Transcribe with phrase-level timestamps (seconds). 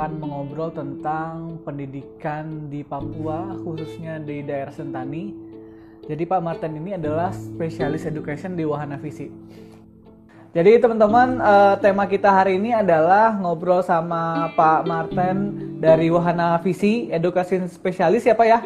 [0.00, 5.36] akan mengobrol tentang pendidikan di Papua, khususnya di daerah Sentani.
[6.08, 9.28] Jadi Pak Martin ini adalah spesialis education di Wahana Visi.
[10.56, 15.36] Jadi teman-teman, uh, tema kita hari ini adalah ngobrol sama Pak Martin
[15.76, 18.64] dari Wahana Visi, edukasi spesialis ya Pak ya.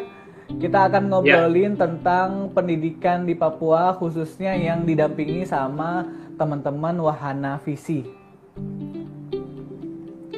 [0.55, 1.83] Kita akan ngobrolin yeah.
[1.83, 6.07] tentang pendidikan di Papua, khususnya yang didampingi sama
[6.39, 8.07] teman-teman Wahana Visi.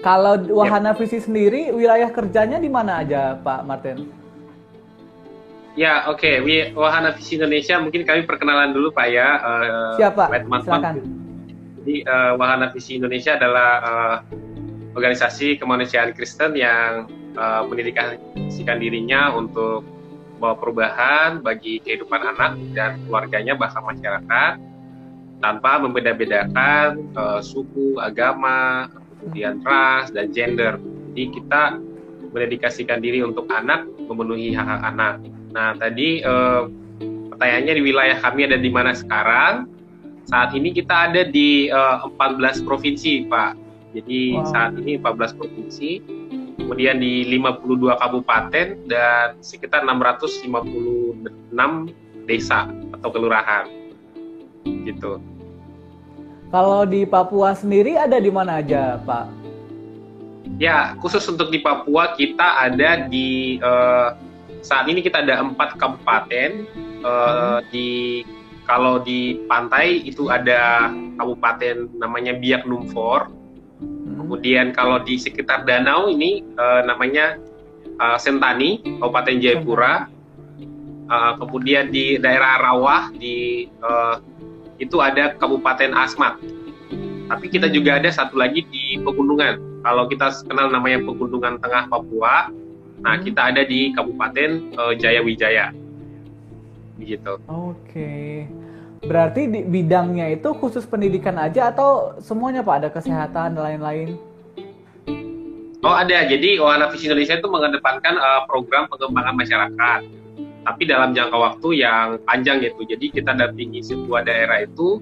[0.07, 1.03] Kalau Wahana yep.
[1.03, 4.07] Visi sendiri, wilayah kerjanya di mana aja, Pak Martin?
[5.75, 6.23] Ya, oke.
[6.23, 6.71] Okay.
[6.71, 9.35] Wahana Visi Indonesia, mungkin kami perkenalan dulu, Pak ya.
[9.43, 10.31] Uh, Siapa?
[10.63, 11.03] Silakan.
[11.83, 14.15] Jadi, uh, Wahana Visi Indonesia adalah uh,
[14.95, 19.83] organisasi kemanusiaan Kristen yang uh, mendedikasikan dirinya untuk
[20.39, 24.53] membawa perubahan bagi kehidupan anak dan keluarganya, bahkan masyarakat,
[25.43, 28.87] tanpa membeda-bedakan uh, suku, agama,
[29.21, 30.77] kemudian ras dan gender.
[31.13, 31.61] Jadi kita
[32.31, 35.15] mendedikasikan diri untuk anak, memenuhi hak-hak anak.
[35.53, 36.61] Nah tadi eh,
[37.33, 39.67] pertanyaannya di wilayah kami ada di mana sekarang?
[40.27, 43.51] Saat ini kita ada di eh, 14 provinsi, Pak.
[43.95, 44.45] Jadi wow.
[44.51, 45.91] saat ini 14 provinsi,
[46.59, 50.51] kemudian di 52 kabupaten dan sekitar 656
[52.27, 52.67] desa
[52.99, 53.65] atau kelurahan.
[54.83, 55.36] Gitu.
[56.47, 59.25] Kalau di Papua sendiri ada di mana aja, Pak?
[60.55, 64.15] Ya, khusus untuk di Papua kita ada di uh,
[64.63, 66.63] saat ini kita ada empat kabupaten.
[67.03, 67.59] Uh, hmm.
[67.67, 67.89] Di
[68.63, 70.87] kalau di pantai itu ada
[71.19, 73.27] kabupaten namanya Biak Numfor.
[73.83, 74.15] Hmm.
[74.23, 77.35] Kemudian kalau di sekitar danau ini uh, namanya
[77.99, 80.07] uh, Sentani, Kabupaten Jayapura.
[81.07, 84.19] Uh, kemudian di daerah Rawah di uh,
[84.77, 86.37] itu ada Kabupaten Asmat.
[87.27, 89.83] Tapi kita juga ada satu lagi di pegunungan.
[89.83, 92.49] Kalau kita kenal namanya Pegunungan Tengah Papua,
[93.03, 93.23] nah hmm.
[93.27, 94.49] kita ada di Kabupaten
[94.79, 95.75] uh, Jaya Wijaya.
[96.95, 97.35] Begitu.
[97.45, 98.47] Oke.
[99.05, 104.17] Berarti di bidangnya itu khusus pendidikan aja atau semuanya Pak ada kesehatan dan lain-lain?
[105.85, 109.99] Oh ada, jadi Wahana Visi Indonesia itu mengedepankan uh, program pengembangan masyarakat
[110.67, 112.83] tapi dalam jangka waktu yang panjang gitu.
[112.83, 114.99] Jadi kita dampingi sebuah daerah itu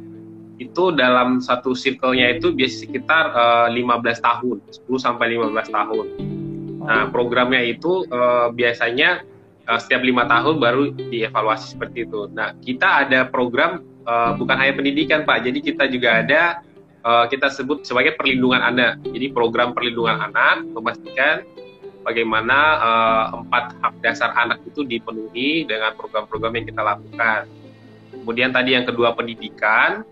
[0.62, 6.06] itu dalam satu circle-nya itu biasa sekitar uh, eh, 15 tahun, 10 sampai 15 tahun.
[6.86, 9.26] Nah, programnya itu uh, biasanya
[9.66, 12.30] uh, setiap lima tahun baru dievaluasi seperti itu.
[12.32, 15.44] Nah, kita ada program uh, bukan hanya pendidikan, Pak.
[15.44, 16.62] Jadi kita juga ada
[17.04, 19.02] uh, kita sebut sebagai perlindungan anak.
[19.02, 21.44] Jadi program perlindungan anak memastikan
[22.06, 27.50] bagaimana uh, empat hak dasar anak itu dipenuhi dengan program-program yang kita lakukan.
[28.14, 30.06] Kemudian tadi yang kedua pendidikan,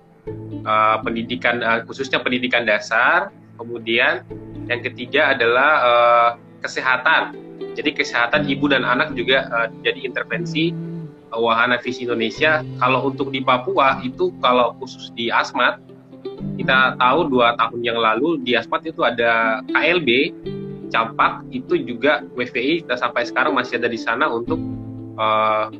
[0.66, 3.30] uh, pendidikan uh, khususnya pendidikan dasar.
[3.54, 4.26] Kemudian
[4.66, 6.30] yang ketiga adalah uh,
[6.66, 7.38] kesehatan.
[7.78, 10.74] Jadi kesehatan ibu dan anak juga uh, jadi intervensi
[11.30, 12.66] uh, Wahana Visi Indonesia.
[12.82, 15.78] Kalau untuk di Papua itu kalau khusus di Asmat
[16.58, 20.34] kita tahu dua tahun yang lalu di Asmat itu ada KLB
[20.94, 24.62] campak itu juga WVI kita sampai sekarang masih ada di sana untuk
[25.18, 25.74] uh,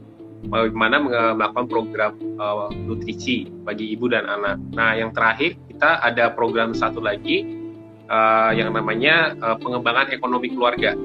[0.50, 0.98] bagaimana
[1.38, 4.58] melakukan program uh, nutrisi bagi ibu dan anak.
[4.74, 7.46] Nah, yang terakhir kita ada program satu lagi
[8.10, 10.98] uh, yang namanya uh, pengembangan ekonomi keluarga.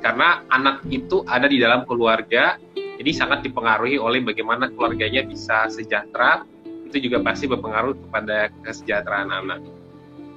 [0.00, 6.44] Karena anak itu ada di dalam keluarga, jadi sangat dipengaruhi oleh bagaimana keluarganya bisa sejahtera.
[6.88, 9.60] Itu juga pasti berpengaruh kepada kesejahteraan anak.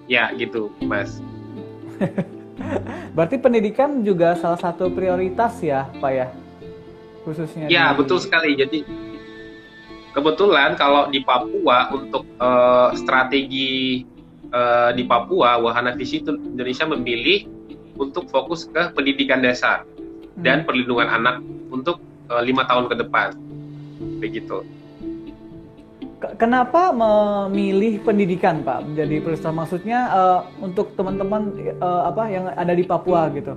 [0.07, 1.19] Ya, gitu, Mas.
[3.15, 6.27] Berarti pendidikan juga salah satu prioritas ya, Pak ya?
[7.25, 7.65] Khususnya.
[7.67, 8.03] Ya, di...
[8.03, 8.55] betul sekali.
[8.55, 8.85] Jadi
[10.15, 14.03] kebetulan kalau di Papua untuk uh, strategi
[14.53, 17.45] uh, di Papua, Wahana Visi Indonesia memilih
[17.97, 20.45] untuk fokus ke pendidikan dasar hmm.
[20.45, 21.41] dan perlindungan anak
[21.73, 21.99] untuk
[22.29, 23.33] uh, lima tahun ke depan.
[24.21, 24.76] Begitu.
[26.17, 28.89] Kenapa memilih pendidikan, Pak?
[28.89, 33.53] Menjadi prioritas maksudnya uh, untuk teman-teman uh, apa yang ada di Papua gitu?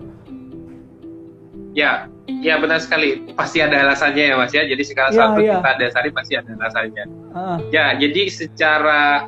[1.72, 3.32] Ya, ya benar sekali.
[3.32, 4.68] Pasti ada alasannya ya, Mas ya.
[4.68, 5.56] Jadi sekarang ya, satu ya.
[5.56, 7.04] kita dasari pasti ada alasannya.
[7.32, 7.56] Uh.
[7.72, 9.24] Ya, jadi secara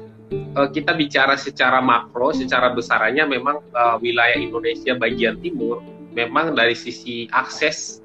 [0.52, 5.80] uh, kita bicara secara makro, secara besarannya memang uh, wilayah Indonesia bagian timur
[6.12, 8.04] memang dari sisi akses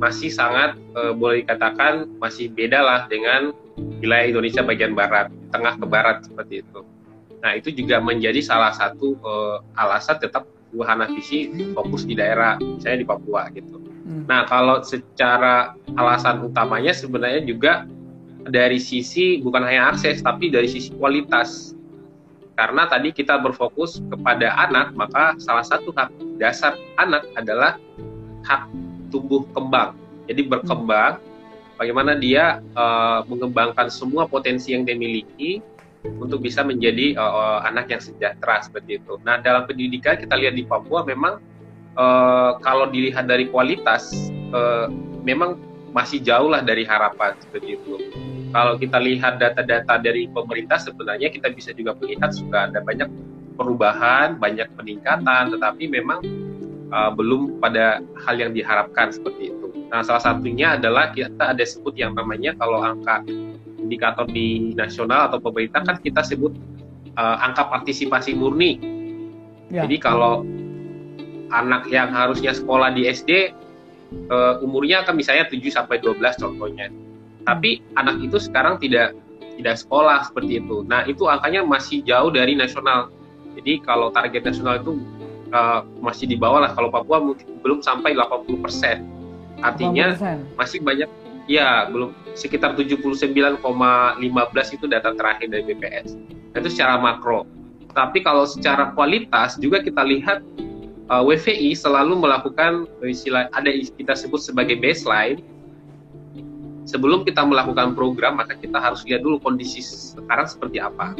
[0.00, 3.52] masih sangat uh, boleh dikatakan masih beda lah dengan
[3.98, 6.80] wilayah Indonesia bagian barat, tengah ke barat seperti itu.
[7.38, 13.00] Nah, itu juga menjadi salah satu uh, alasan tetap Wahana Visi fokus di daerah, misalnya
[13.00, 13.80] di Papua gitu.
[13.80, 14.28] Hmm.
[14.28, 17.88] Nah, kalau secara alasan utamanya sebenarnya juga
[18.48, 21.72] dari sisi bukan hanya akses, tapi dari sisi kualitas.
[22.58, 26.10] Karena tadi kita berfokus kepada anak, maka salah satu hak
[26.42, 27.78] dasar anak adalah
[28.42, 28.66] hak
[29.14, 29.94] tumbuh kembang.
[30.26, 31.22] Jadi berkembang,
[31.78, 35.62] bagaimana dia uh, mengembangkan semua potensi yang dia miliki
[36.18, 39.16] untuk bisa menjadi uh, anak yang sejahtera seperti itu.
[39.22, 41.38] Nah dalam pendidikan kita lihat di Papua memang
[41.94, 44.10] uh, kalau dilihat dari kualitas
[44.50, 44.90] uh,
[45.22, 45.56] memang
[45.94, 47.96] masih jauh lah dari harapan seperti itu
[48.48, 53.08] kalau kita lihat data-data dari pemerintah sebenarnya kita bisa juga melihat sudah ada banyak
[53.60, 56.24] perubahan, banyak peningkatan, tetapi memang
[56.88, 59.67] uh, belum pada hal yang diharapkan seperti itu.
[59.88, 63.24] Nah, salah satunya adalah kita ada sebut yang namanya kalau angka
[63.80, 66.52] indikator di nasional atau pemerintah kan kita sebut
[67.16, 68.76] uh, angka partisipasi murni.
[69.72, 69.88] Ya.
[69.88, 70.44] Jadi kalau
[71.48, 73.56] anak yang harusnya sekolah di SD
[74.28, 76.92] uh, umurnya kan misalnya 7 sampai 12 contohnya
[77.48, 79.16] tapi anak itu sekarang tidak
[79.56, 80.84] tidak sekolah seperti itu.
[80.84, 83.08] Nah, itu angkanya masih jauh dari nasional.
[83.58, 85.00] Jadi kalau target nasional itu
[85.50, 86.70] uh, masih di bawah lah.
[86.76, 89.02] Kalau Papua mungkin belum sampai 80 persen.
[89.64, 90.58] Artinya 80%.
[90.58, 91.10] masih banyak,
[91.50, 93.58] ya belum sekitar 79,15
[94.76, 96.14] itu data terakhir dari BPS.
[96.54, 97.48] Itu secara makro.
[97.96, 100.44] Tapi kalau secara kualitas juga kita lihat
[101.10, 105.42] uh, eh, WVI selalu melakukan istilah ada kita sebut sebagai baseline
[106.88, 111.12] sebelum kita melakukan program maka kita harus lihat dulu kondisi sekarang seperti apa.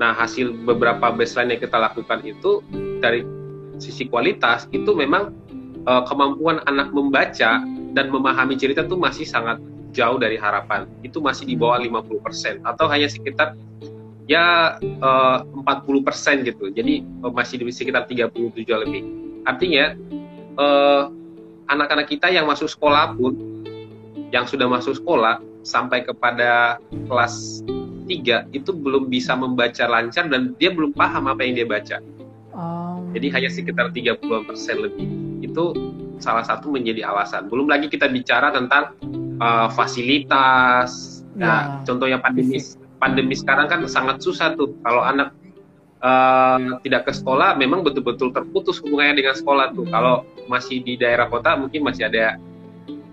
[0.00, 2.64] Nah hasil beberapa baseline yang kita lakukan itu
[2.98, 3.22] dari
[3.76, 5.32] sisi kualitas itu memang
[5.86, 7.62] uh, kemampuan anak membaca
[7.96, 9.60] dan memahami cerita itu masih sangat
[9.90, 10.86] jauh dari harapan.
[11.02, 13.58] Itu masih di bawah 50% atau hanya sekitar
[14.30, 16.70] ya eh, uh, 40% gitu.
[16.70, 19.02] Jadi uh, masih di sekitar 37 lebih.
[19.42, 19.96] Artinya
[21.66, 23.34] anak-anak uh, kita yang masuk sekolah pun
[24.30, 26.78] yang sudah masuk sekolah sampai kepada
[27.10, 27.66] kelas
[28.06, 31.98] 3 itu belum bisa membaca lancar dan dia belum paham apa yang dia baca.
[33.10, 34.22] Jadi hanya sekitar 30%
[34.78, 35.08] lebih.
[35.42, 35.74] Itu
[36.20, 37.50] salah satu menjadi alasan.
[37.50, 38.94] Belum lagi kita bicara tentang
[39.40, 41.22] uh, fasilitas.
[41.34, 41.86] Nah, ya.
[41.86, 42.60] contohnya pandemi
[43.00, 45.32] pandemi sekarang kan sangat susah tuh kalau anak
[46.04, 49.88] uh, tidak ke sekolah memang betul-betul terputus hubungannya dengan sekolah tuh.
[49.88, 49.92] Hmm.
[49.94, 50.14] Kalau
[50.50, 52.36] masih di daerah kota mungkin masih ada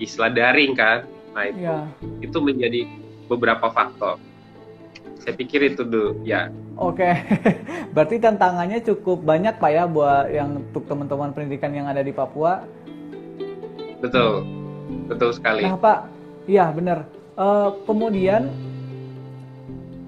[0.02, 1.06] istilah daring kan
[1.38, 1.78] nah itu ya.
[2.26, 2.82] itu menjadi
[3.30, 4.18] beberapa faktor
[5.28, 6.48] saya pikir itu dulu ya.
[6.80, 7.04] Oke.
[7.94, 12.64] Berarti tantangannya cukup banyak pak ya buat yang untuk teman-teman pendidikan yang ada di Papua?
[14.00, 14.48] Betul.
[15.12, 15.68] Betul sekali.
[15.68, 16.08] Nah pak
[16.48, 17.12] iya benar.
[17.36, 18.48] Uh, kemudian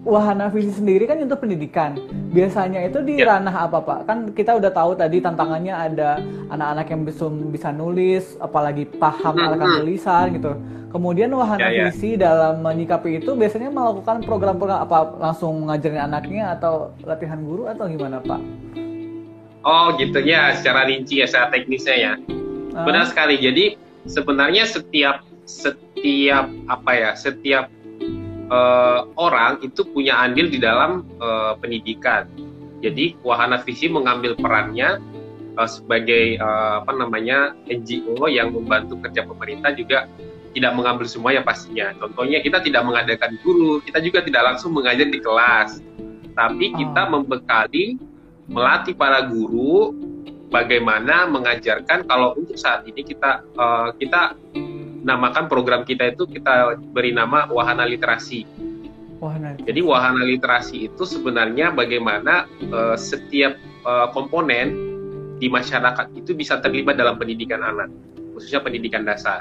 [0.09, 1.95] wahana visi sendiri kan untuk pendidikan.
[2.33, 3.38] Biasanya itu di ya.
[3.38, 4.00] ranah apa Pak?
[4.09, 6.19] Kan kita udah tahu tadi tantangannya ada
[6.50, 9.77] anak-anak yang bisa bisa nulis, apalagi paham hmm, hmm.
[9.85, 10.51] tulisan gitu.
[10.89, 11.83] Kemudian wahana ya, ya.
[11.94, 17.85] visi dalam menyikapi itu biasanya melakukan program-program apa langsung ngajarin anaknya atau latihan guru atau
[17.85, 18.41] gimana Pak?
[19.61, 22.13] Oh gitu ya, secara rinci ya, secara teknisnya ya.
[22.73, 22.85] Uh.
[22.89, 23.38] Benar sekali.
[23.38, 23.77] Jadi
[24.09, 27.69] sebenarnya setiap setiap apa ya, setiap
[28.50, 32.28] uh, orang itu punya andil di dalam uh, pendidikan.
[32.80, 35.00] Jadi wahana visi mengambil perannya
[35.56, 40.10] uh, sebagai uh, apa namanya NGO yang membantu kerja pemerintah juga
[40.54, 41.94] tidak mengambil semua ya pastinya.
[42.01, 45.80] Contohnya kita tidak mengadakan guru, kita juga tidak langsung mengajar di kelas,
[46.33, 47.21] tapi kita oh.
[47.21, 48.02] membekali
[48.50, 49.94] melatih para guru
[50.50, 54.33] bagaimana mengajarkan kalau untuk saat ini kita uh, kita
[55.03, 58.44] namakan program kita itu kita beri nama wahana literasi.
[59.19, 59.59] Wahana.
[59.59, 64.75] Jadi wahana literasi itu sebenarnya bagaimana uh, setiap uh, komponen
[65.39, 67.91] di masyarakat itu bisa terlibat dalam pendidikan anak,
[68.35, 69.39] khususnya pendidikan dasar.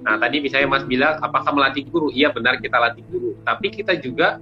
[0.00, 2.08] Nah, tadi misalnya Mas bilang, apakah melatih guru?
[2.10, 3.36] Iya, benar kita latih guru.
[3.44, 4.40] Tapi kita juga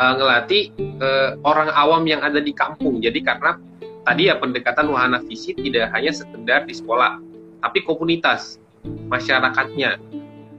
[0.00, 3.02] uh, ngelatih uh, orang awam yang ada di kampung.
[3.04, 3.58] Jadi karena
[4.04, 7.20] tadi ya pendekatan wahana visi tidak hanya sekedar di sekolah,
[7.64, 10.00] tapi komunitas masyarakatnya.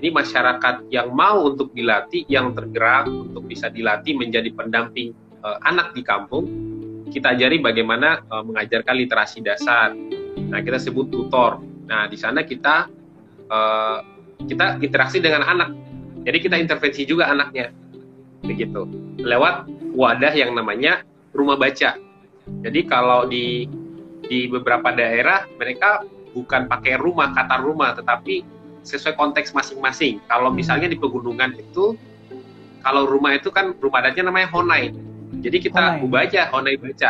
[0.01, 5.95] Ini masyarakat yang mau untuk dilatih, yang tergerak untuk bisa dilatih menjadi pendamping uh, anak
[5.95, 6.45] di kampung,
[7.09, 9.95] kita ajari bagaimana uh, mengajarkan literasi dasar.
[10.35, 11.63] Nah, kita sebut tutor.
[11.87, 12.91] Nah, di sana kita
[13.49, 13.99] uh,
[14.45, 15.71] kita interaksi dengan anak.
[16.25, 17.69] Jadi kita intervensi juga anaknya,
[18.41, 18.89] begitu.
[19.21, 21.97] Lewat wadah yang namanya rumah baca.
[22.65, 23.69] Jadi kalau di
[24.25, 26.01] di beberapa daerah mereka
[26.35, 28.43] bukan pakai rumah kata rumah tetapi
[28.83, 30.19] sesuai konteks masing-masing.
[30.27, 30.59] Kalau hmm.
[30.59, 31.95] misalnya di pegunungan itu
[32.83, 34.93] kalau rumah itu kan rumah adatnya namanya honai.
[35.41, 36.11] Jadi kita honai.
[36.11, 37.09] baca honai baca.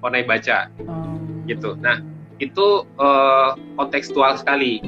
[0.00, 0.58] Honai baca.
[0.80, 1.44] Hmm.
[1.50, 1.76] Gitu.
[1.82, 2.00] Nah,
[2.38, 4.80] itu uh, kontekstual sekali.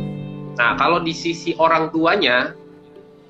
[0.56, 2.56] Nah, kalau di sisi orang tuanya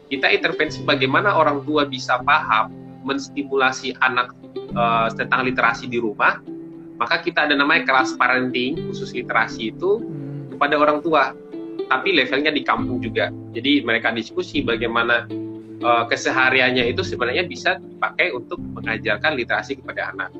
[0.07, 2.71] kita intervensi bagaimana orang tua bisa paham
[3.02, 4.31] menstimulasi anak
[4.78, 6.38] uh, tentang literasi di rumah
[6.97, 10.25] maka kita ada namanya kelas parenting khusus literasi itu hmm.
[10.56, 11.36] Kepada orang tua.
[11.86, 13.30] Tapi levelnya di kampung juga.
[13.54, 15.28] Jadi mereka diskusi bagaimana
[15.82, 20.30] uh, kesehariannya itu sebenarnya bisa dipakai untuk mengajarkan literasi kepada anak.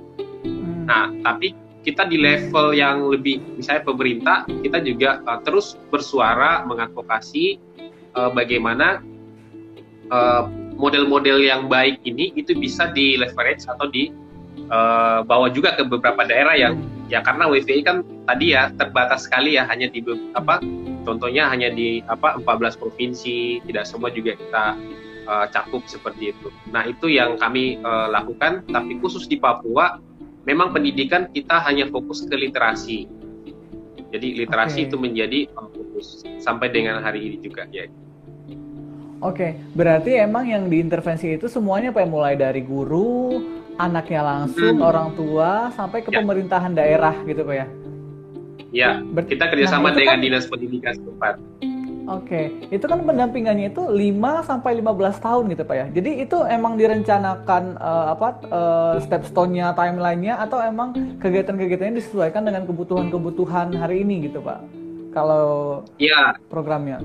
[0.46, 0.87] Hmm.
[0.87, 1.50] nah tapi
[1.82, 7.58] kita di level yang lebih misalnya pemerintah kita juga uh, terus bersuara mengadvokasi
[8.14, 9.02] uh, bagaimana
[10.78, 14.14] model-model uh, yang baik ini itu bisa di leverage atau di
[14.70, 19.54] uh, bawa juga ke beberapa daerah yang ya karena WVI kan tadi ya terbatas sekali
[19.54, 20.02] ya hanya di
[20.34, 20.58] apa
[21.06, 24.64] contohnya hanya di apa 14 provinsi tidak semua juga kita
[25.30, 26.48] uh, cakup seperti itu.
[26.75, 30.02] Nah itu yang kami uh, lakukan tapi khusus di Papua
[30.46, 33.06] memang pendidikan kita hanya fokus ke literasi.
[34.10, 34.88] Jadi literasi okay.
[34.90, 37.90] itu menjadi fokus sampai dengan hari ini juga ya.
[39.25, 39.50] Oke, okay.
[39.72, 43.40] berarti emang yang diintervensi itu semuanya apa mulai dari guru,
[43.76, 44.88] anaknya langsung, hmm.
[44.88, 46.21] orang tua, sampai ke ya.
[46.21, 47.66] pemerintahan daerah gitu Pak ya?
[48.75, 51.35] Ya, kita kerjasama nah, dengan kan, dinas pendidikan setempat.
[52.06, 52.71] Oke, okay.
[52.71, 55.87] itu kan pendampingannya itu 5 sampai 15 tahun gitu Pak ya.
[55.90, 62.62] Jadi itu emang direncanakan uh, apa uh, step stone-nya, timeline-nya atau emang kegiatan-kegiatannya disesuaikan dengan
[62.62, 64.62] kebutuhan-kebutuhan hari ini gitu Pak?
[65.11, 66.38] Kalau ya.
[66.47, 67.02] programnya.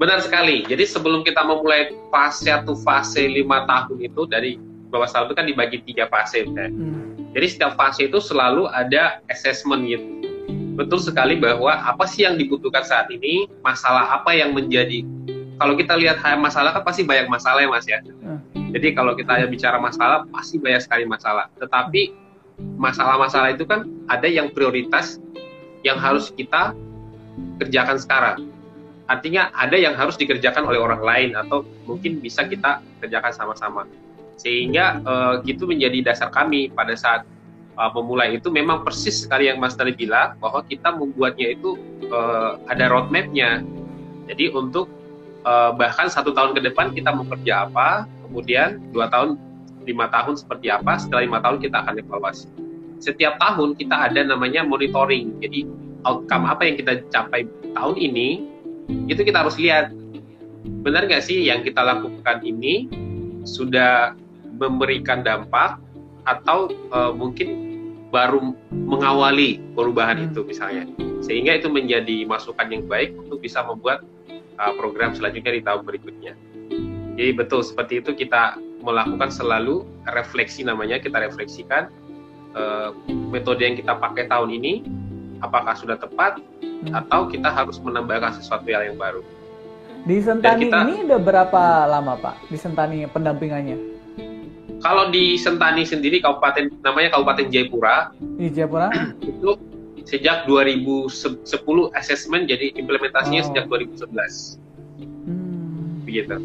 [0.00, 0.64] Benar sekali.
[0.64, 4.56] Jadi sebelum kita memulai fase atau fase lima tahun itu dari
[4.94, 6.46] bawah tahun itu kan dibagi tiga fase.
[6.46, 6.70] Kan?
[6.70, 7.02] Hmm.
[7.34, 10.06] Jadi setiap fase itu selalu ada assessment gitu
[10.74, 15.06] betul sekali bahwa apa sih yang dibutuhkan saat ini, masalah apa yang menjadi
[15.54, 18.02] kalau kita lihat masalah kan pasti banyak masalah ya mas ya.
[18.02, 18.42] Hmm.
[18.74, 21.46] Jadi kalau kita bicara masalah pasti banyak sekali masalah.
[21.62, 22.10] Tetapi
[22.74, 25.22] masalah-masalah itu kan ada yang prioritas
[25.86, 26.74] yang harus kita
[27.62, 28.50] kerjakan sekarang.
[29.06, 33.86] Artinya ada yang harus dikerjakan oleh orang lain atau mungkin bisa kita kerjakan sama-sama.
[34.34, 37.22] Sehingga uh, itu menjadi dasar kami pada saat
[37.78, 41.78] uh, memulai itu memang persis sekali yang Mas tadi bilang bahwa kita membuatnya itu
[42.10, 43.62] uh, ada roadmapnya.
[44.30, 44.90] Jadi untuk
[45.44, 49.36] uh, bahkan satu tahun ke depan kita mau kerja apa, kemudian dua tahun,
[49.84, 52.48] lima tahun seperti apa, setelah lima tahun kita akan evaluasi.
[53.02, 55.36] Setiap tahun kita ada namanya monitoring.
[55.44, 55.68] Jadi
[56.08, 57.44] outcome apa yang kita capai
[57.76, 58.28] tahun ini
[59.08, 59.92] itu kita harus lihat
[60.84, 62.88] benar nggak sih yang kita lakukan ini
[63.44, 64.16] sudah
[64.56, 65.78] memberikan dampak
[66.24, 67.74] atau uh, mungkin
[68.14, 70.26] baru mengawali perubahan hmm.
[70.30, 70.86] itu misalnya
[71.18, 74.06] sehingga itu menjadi masukan yang baik untuk bisa membuat
[74.62, 76.32] uh, program selanjutnya di tahun berikutnya
[77.18, 78.54] jadi betul seperti itu kita
[78.86, 79.82] melakukan selalu
[80.14, 81.90] refleksi namanya kita refleksikan
[82.54, 84.86] uh, metode yang kita pakai tahun ini
[85.42, 86.94] apakah sudah tepat hmm.
[86.94, 89.26] atau kita harus menambahkan sesuatu yang baru
[90.04, 93.93] di Sentani kita, ini udah berapa lama Pak di Sentani pendampingannya
[94.84, 98.12] kalau di Sentani sendiri kabupaten namanya Kabupaten Jayapura.
[98.20, 98.92] Di Jayapura?
[99.24, 99.56] itu
[100.04, 101.40] sejak 2010
[101.96, 103.46] assessment jadi implementasinya oh.
[103.48, 104.60] sejak 2011.
[105.24, 106.04] Hmm.
[106.04, 106.36] Begitu.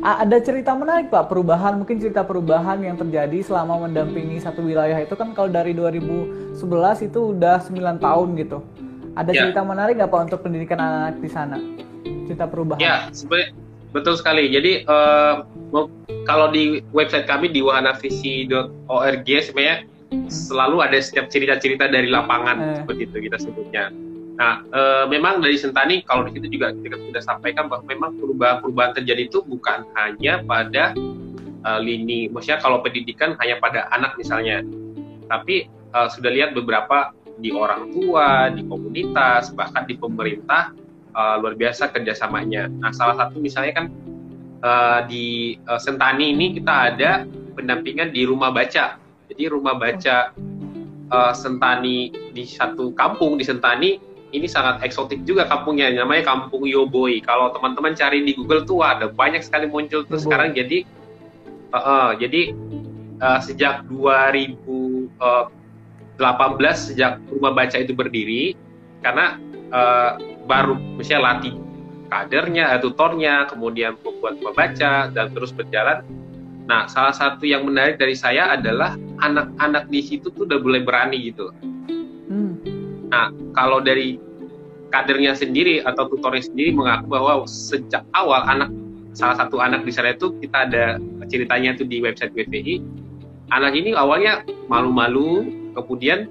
[0.00, 5.12] Ada cerita menarik Pak, perubahan mungkin cerita perubahan yang terjadi selama mendampingi satu wilayah itu
[5.12, 6.56] kan kalau dari 2011
[7.04, 8.64] itu udah 9 tahun gitu.
[9.12, 9.40] Ada ya.
[9.44, 11.58] cerita menarik nggak Pak untuk pendidikan anak-anak di sana?
[12.24, 12.80] Cerita perubahan.
[12.80, 13.52] Ya, sebenarnya
[13.90, 14.50] betul sekali.
[14.50, 15.46] Jadi uh,
[16.24, 19.86] kalau di website kami di wahanavisi.org sebenarnya
[20.30, 22.76] selalu ada setiap cerita-cerita dari lapangan hmm.
[22.82, 23.94] seperti itu kita sebutnya.
[24.40, 24.80] Nah, e,
[25.12, 29.44] memang dari Sentani kalau di situ juga kita sudah sampaikan bahwa memang perubahan-perubahan terjadi itu
[29.44, 30.96] bukan hanya pada
[31.60, 34.64] e, lini, maksudnya kalau pendidikan hanya pada anak misalnya,
[35.28, 40.72] tapi e, sudah lihat beberapa di orang tua, di komunitas, bahkan di pemerintah
[41.10, 42.70] e, luar biasa kerjasamanya.
[42.70, 43.86] Nah, salah satu misalnya kan
[44.64, 47.24] uh, di uh, Sentani ini kita ada
[47.56, 48.96] pendampingan di rumah baca.
[49.30, 50.32] Jadi rumah baca
[51.10, 54.00] uh, Sentani di satu kampung di Sentani
[54.30, 57.18] ini sangat eksotik juga kampungnya namanya Kampung Yoboi.
[57.26, 60.86] Kalau teman-teman cari di Google tuh ada banyak sekali muncul tuh sekarang jadi
[61.74, 62.54] uh, uh, jadi
[63.18, 65.10] uh, sejak 2018
[66.78, 68.54] sejak rumah baca itu berdiri
[69.02, 69.40] karena
[69.70, 71.54] uh, baru misalnya latih
[72.10, 76.02] kadernya, eh, tutornya, kemudian membuat membaca dan terus berjalan.
[76.66, 81.30] Nah, salah satu yang menarik dari saya adalah anak-anak di situ tuh udah mulai berani
[81.30, 81.54] gitu.
[82.30, 82.58] Hmm.
[83.10, 84.18] Nah, kalau dari
[84.90, 88.70] kadernya sendiri atau tutornya sendiri mengaku bahwa sejak awal anak
[89.14, 90.84] salah satu anak di sana itu kita ada
[91.30, 92.82] ceritanya tuh di website WPI.
[93.50, 96.30] Anak ini awalnya malu-malu, kemudian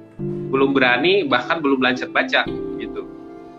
[0.51, 2.47] belum berani bahkan belum lancar baca
[2.79, 3.03] gitu.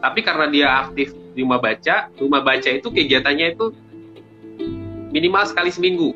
[0.00, 3.70] Tapi karena dia aktif di rumah baca rumah baca itu kegiatannya itu
[5.14, 6.10] minimal sekali seminggu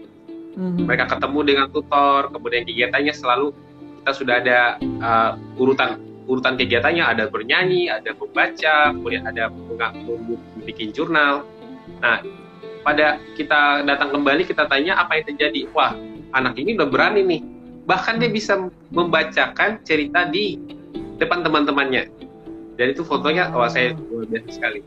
[0.58, 0.84] mm-hmm.
[0.86, 3.54] mereka ketemu dengan tutor kemudian kegiatannya selalu
[4.02, 9.52] kita sudah ada uh, urutan urutan kegiatannya ada bernyanyi, ada membaca, kemudian ada
[10.64, 11.44] bikin jurnal.
[12.00, 12.24] Nah,
[12.80, 15.68] pada kita datang kembali kita tanya apa yang terjadi.
[15.76, 15.92] Wah,
[16.32, 17.40] anak ini udah berani nih.
[17.84, 18.56] Bahkan dia bisa
[18.88, 20.56] membacakan cerita di
[21.20, 22.08] depan teman-temannya.
[22.74, 24.80] Dan itu fotonya, wah saya luar biasa sekali.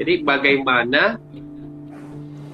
[0.00, 1.20] Jadi bagaimana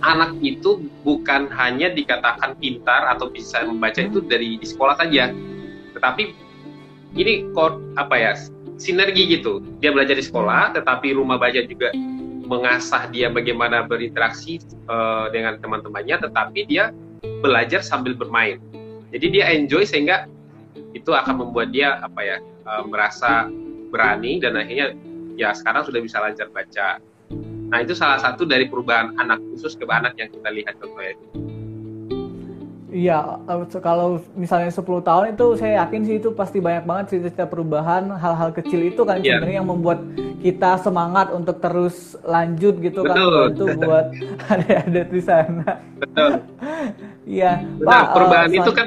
[0.02, 5.30] anak itu bukan hanya dikatakan pintar atau bisa membaca itu dari di sekolah saja,
[5.94, 6.34] tetapi
[7.14, 8.32] ini kok apa ya
[8.82, 9.62] sinergi gitu.
[9.78, 11.94] Dia belajar di sekolah, tetapi rumah baca juga
[12.42, 14.58] mengasah dia bagaimana berinteraksi
[14.90, 16.90] uh, dengan teman-temannya, tetapi dia
[17.38, 18.58] belajar sambil bermain.
[19.14, 20.26] Jadi dia enjoy sehingga
[20.92, 22.36] itu akan membuat dia apa ya
[22.66, 23.46] uh, merasa
[23.92, 24.96] berani dan akhirnya
[25.36, 26.96] ya sekarang sudah bisa lancar baca
[27.72, 31.26] Nah itu salah satu dari perubahan anak khusus ke anak yang kita lihat contohnya itu.
[32.92, 37.48] Iya, eh, kalau misalnya 10 tahun itu saya yakin sih itu pasti banyak banget cerita-cerita
[37.48, 39.40] perubahan, hal-hal kecil itu kan yeah.
[39.40, 40.04] sebenarnya yang membuat
[40.44, 43.16] kita semangat untuk terus lanjut gitu kan.
[43.16, 43.32] Betul.
[43.32, 44.06] kan itu buat
[44.52, 45.70] ada-ada di sana.
[45.96, 46.30] Betul.
[47.24, 47.64] Iya.
[47.80, 48.86] nah, perubahan uh, itu kan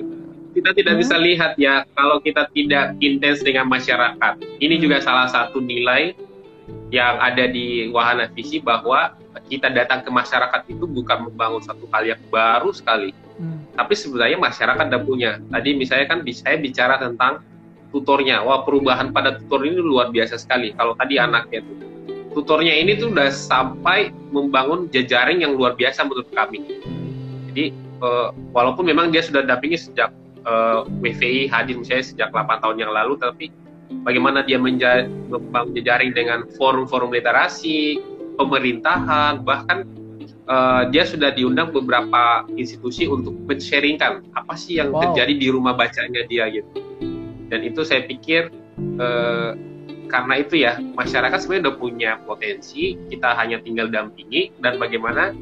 [0.55, 1.01] kita tidak hmm?
[1.03, 4.39] bisa lihat ya kalau kita tidak intens dengan masyarakat.
[4.63, 6.15] Ini juga salah satu nilai
[6.89, 9.13] yang ada di wahana visi bahwa
[9.51, 13.77] kita datang ke masyarakat itu bukan membangun satu hal yang baru sekali, hmm.
[13.77, 15.31] tapi sebenarnya masyarakat sudah punya.
[15.51, 17.45] Tadi misalnya kan saya bicara tentang
[17.93, 20.73] tutornya, wah perubahan pada tutor ini luar biasa sekali.
[20.73, 21.73] Kalau tadi anaknya itu,
[22.33, 26.65] tutornya ini tuh udah sampai membangun jejaring yang luar biasa menurut kami.
[27.53, 27.65] Jadi
[28.01, 30.09] uh, walaupun memang dia sudah dampingi sejak
[30.45, 33.51] uh, eh, WVI hadir misalnya sejak 8 tahun yang lalu, tapi
[34.05, 37.99] bagaimana dia menjaring dengan forum-forum literasi,
[38.37, 39.85] pemerintahan, bahkan
[40.49, 45.09] uh, dia sudah diundang beberapa institusi untuk men-sharingkan apa sih yang wow.
[45.09, 46.81] terjadi di rumah bacanya dia gitu.
[47.49, 48.49] Dan itu saya pikir
[48.97, 49.53] uh,
[50.05, 55.33] karena itu ya masyarakat sebenarnya udah punya potensi, kita hanya tinggal dampingi dan bagaimana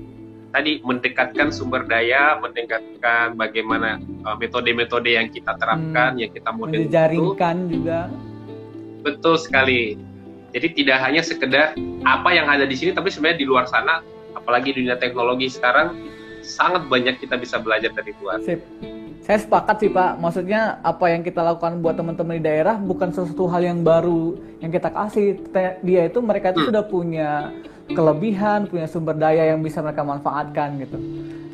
[0.53, 6.21] tadi mendekatkan sumber daya, mendekatkan bagaimana eh, metode-metode uh, yang kita terapkan, hmm.
[6.21, 8.07] yang kita model jaringkan juga
[9.03, 9.99] Betul sekali.
[10.53, 11.75] Jadi tidak hanya sekedar
[12.07, 13.99] apa yang ada di sini, tapi sebenarnya di luar sana,
[14.37, 15.97] apalagi dunia teknologi sekarang,
[16.39, 18.39] sangat banyak kita bisa belajar dari luar.
[18.45, 18.63] Sip.
[19.23, 23.47] Saya sepakat sih Pak, maksudnya apa yang kita lakukan buat teman-teman di daerah bukan sesuatu
[23.47, 25.39] hal yang baru yang kita kasih.
[25.79, 26.67] Dia itu mereka itu hmm.
[26.67, 27.29] sudah punya
[27.87, 30.99] kelebihan, punya sumber daya yang bisa mereka manfaatkan gitu.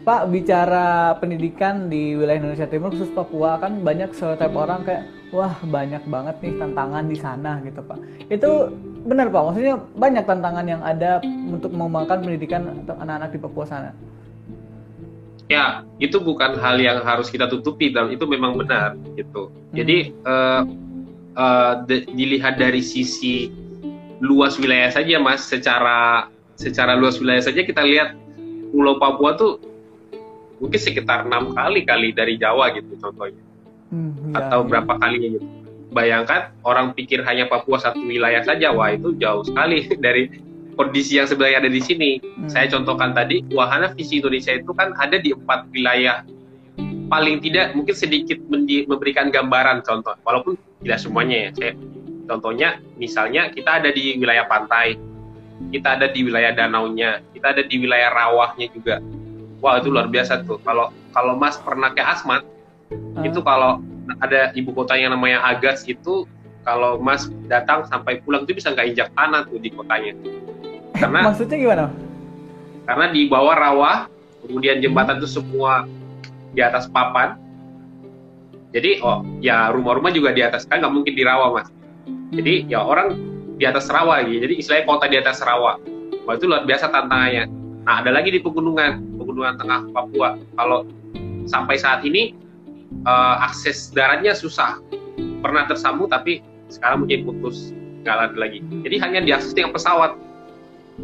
[0.02, 5.54] Pak bicara pendidikan di wilayah Indonesia Timur khusus Papua kan banyak setiap orang kayak wah
[5.62, 8.00] banyak banget nih tantangan di sana gitu Pak.
[8.34, 8.74] Itu
[9.06, 13.94] benar Pak, maksudnya banyak tantangan yang ada untuk mengembangkan pendidikan untuk anak-anak di Papua sana.
[15.50, 19.50] Ya, itu bukan hal yang harus kita tutupi dan itu memang benar gitu.
[19.74, 20.62] Jadi uh,
[21.34, 23.50] uh, dilihat dari sisi
[24.22, 28.14] luas wilayah saja Mas, secara secara luas wilayah saja kita lihat
[28.70, 29.64] Pulau Papua tuh
[30.60, 33.40] mungkin sekitar enam kali kali dari Jawa gitu contohnya
[33.96, 34.68] hmm, ya, atau ya.
[34.68, 35.48] berapa kalinya gitu
[35.96, 40.28] bayangkan orang pikir hanya Papua satu wilayah saja wah itu jauh sekali dari
[40.80, 42.24] kondisi yang sebenarnya ada di sini.
[42.24, 42.48] Hmm.
[42.48, 46.24] saya contohkan tadi wahana visi Indonesia itu kan ada di empat wilayah.
[47.12, 50.16] Paling tidak mungkin sedikit memberikan gambaran contoh.
[50.24, 51.74] Walaupun tidak semuanya ya saya
[52.30, 54.96] contohnya misalnya kita ada di wilayah pantai
[55.74, 59.04] kita ada di wilayah danaunya kita ada di wilayah rawahnya juga.
[59.60, 60.62] Wah itu luar biasa tuh.
[60.64, 62.48] Kalau kalau Mas pernah ke Asmat
[62.96, 63.28] uh.
[63.28, 63.84] itu kalau
[64.24, 66.24] ada ibu kota yang namanya Agas itu
[66.64, 70.16] kalau Mas datang sampai pulang itu bisa nggak injak tanah tuh di kotanya
[71.00, 71.86] karena maksudnya gimana?
[72.84, 73.92] Karena di bawah rawa
[74.44, 75.88] kemudian jembatan itu semua
[76.52, 77.40] di atas papan.
[78.70, 81.70] Jadi oh ya rumah-rumah juga di atas kan nggak mungkin di rawa mas.
[82.36, 83.18] Jadi ya orang
[83.58, 84.46] di atas rawa gitu.
[84.46, 85.82] Jadi istilahnya kota di atas rawa.
[86.28, 87.50] Wah itu luar biasa tantangannya.
[87.88, 90.38] Nah ada lagi di pegunungan pegunungan tengah Papua.
[90.54, 90.86] Kalau
[91.50, 92.38] sampai saat ini
[93.10, 94.78] uh, akses daratnya susah,
[95.42, 97.74] pernah tersambung tapi sekarang mungkin putus
[98.06, 98.62] nggak lagi.
[98.86, 100.29] Jadi hanya diakses dengan pesawat.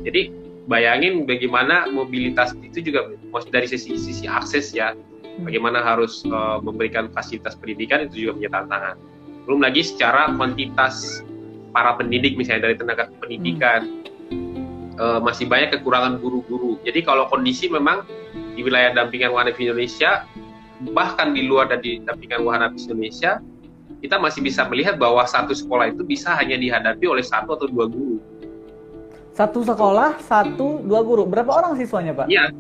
[0.04, 0.34] Jadi
[0.66, 3.14] bayangin bagaimana mobilitas itu juga
[3.54, 4.98] dari sisi sisi akses ya,
[5.46, 8.96] bagaimana harus uh, memberikan fasilitas pendidikan itu juga punya tantangan.
[9.46, 11.22] Belum lagi secara kuantitas
[11.72, 13.82] para pendidik misalnya dari tenaga pendidikan.
[13.86, 14.06] Hmm
[15.00, 16.80] uh, masih banyak kekurangan guru-guru.
[16.84, 18.04] Jadi kalau kondisi memang
[18.56, 20.24] di wilayah dampingan Wahana Indonesia,
[20.96, 23.44] bahkan di luar dari dampingan Wahana Indonesia,
[24.00, 27.88] kita masih bisa melihat bahwa satu sekolah itu bisa hanya dihadapi oleh satu atau dua
[27.90, 28.20] guru.
[29.36, 31.28] Satu sekolah, satu, dua guru.
[31.28, 32.32] Berapa orang siswanya, Pak?
[32.32, 32.56] Iya.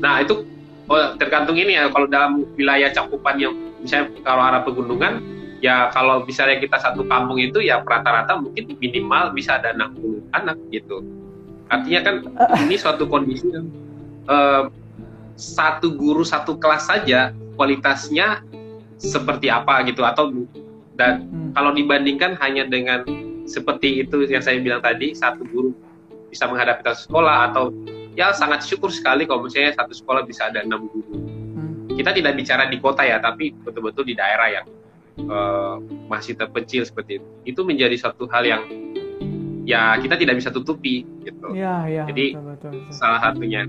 [0.00, 0.48] Nah, itu
[0.88, 1.92] oh, tergantung ini ya.
[1.92, 3.52] Kalau dalam wilayah cakupan yang
[3.84, 5.20] misalnya kalau arah pegunungan,
[5.60, 10.56] ya kalau misalnya kita satu kampung itu ya rata-rata mungkin minimal bisa ada 60 anak
[10.72, 11.00] gitu
[11.72, 12.14] artinya kan
[12.68, 13.66] ini suatu kondisi yang
[14.28, 14.68] uh,
[15.36, 18.44] satu guru satu kelas saja kualitasnya
[18.96, 20.32] seperti apa gitu atau
[20.96, 21.52] dan hmm.
[21.52, 23.04] kalau dibandingkan hanya dengan
[23.46, 25.70] seperti itu yang saya bilang tadi satu guru
[26.28, 27.70] bisa menghadapi satu sekolah atau
[28.18, 31.94] ya sangat syukur sekali kalau misalnya satu sekolah bisa ada enam guru hmm.
[31.94, 34.66] kita tidak bicara di kota ya tapi betul-betul di daerah yang
[35.30, 35.78] uh,
[36.10, 38.62] masih terpencil seperti itu itu menjadi satu hal yang
[39.66, 42.92] ya kita tidak bisa tutupi gitu ya, ya, jadi betul, betul, betul.
[42.94, 43.66] salah satunya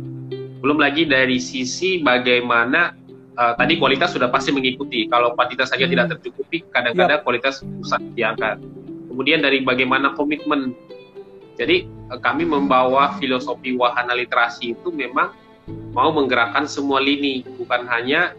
[0.57, 2.93] belum lagi dari sisi bagaimana
[3.37, 5.05] uh, tadi kualitas sudah pasti mengikuti.
[5.05, 5.93] Kalau kuantitas saja hmm.
[5.93, 7.25] tidak tercukupi, kadang-kadang yep.
[7.25, 8.57] kualitas susah diangkat.
[9.17, 10.77] Kemudian dari bagaimana komitmen.
[11.57, 15.33] Jadi uh, kami membawa filosofi wahana literasi itu memang
[15.97, 18.37] mau menggerakkan semua lini, bukan hanya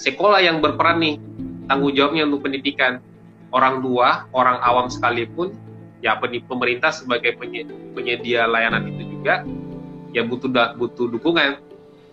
[0.00, 1.20] sekolah yang berperan nih
[1.68, 3.04] tanggung jawabnya untuk pendidikan.
[3.52, 5.52] Orang tua, orang awam sekalipun,
[6.00, 7.36] ya pemerintah sebagai
[7.92, 9.44] penyedia layanan itu juga
[10.14, 11.60] ya butuh butuh dukungan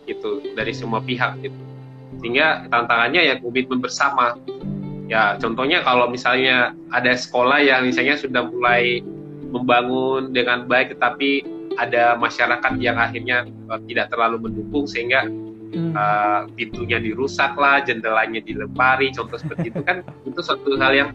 [0.03, 1.59] gitu dari semua pihak gitu
[2.21, 4.37] sehingga tantangannya ya komitmen bersama
[5.05, 9.05] ya contohnya kalau misalnya ada sekolah yang misalnya sudah mulai
[9.53, 15.93] membangun dengan baik tetapi ada masyarakat yang akhirnya uh, tidak terlalu mendukung sehingga hmm.
[15.93, 21.09] uh, pintunya dirusak lah jendelanya dilempari contoh seperti itu kan itu suatu hal yang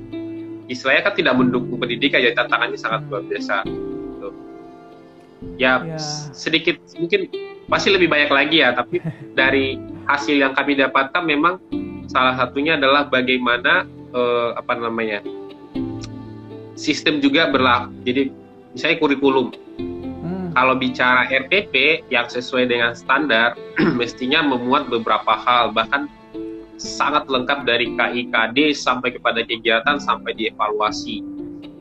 [0.70, 3.66] istilahnya kan tidak mendukung pendidikan jadi tantangannya sangat luar biasa
[5.58, 5.98] ya, ya
[6.30, 7.26] sedikit mungkin
[7.66, 9.02] pasti lebih banyak lagi ya tapi
[9.38, 11.58] dari hasil yang kami dapatkan memang
[12.10, 15.22] salah satunya adalah bagaimana uh, apa namanya
[16.74, 18.34] sistem juga berlaku jadi
[18.74, 20.58] misalnya kurikulum hmm.
[20.58, 23.54] kalau bicara RPP yang sesuai dengan standar
[24.00, 26.10] mestinya memuat beberapa hal bahkan
[26.80, 31.22] sangat lengkap dari KIKD sampai kepada kegiatan sampai dievaluasi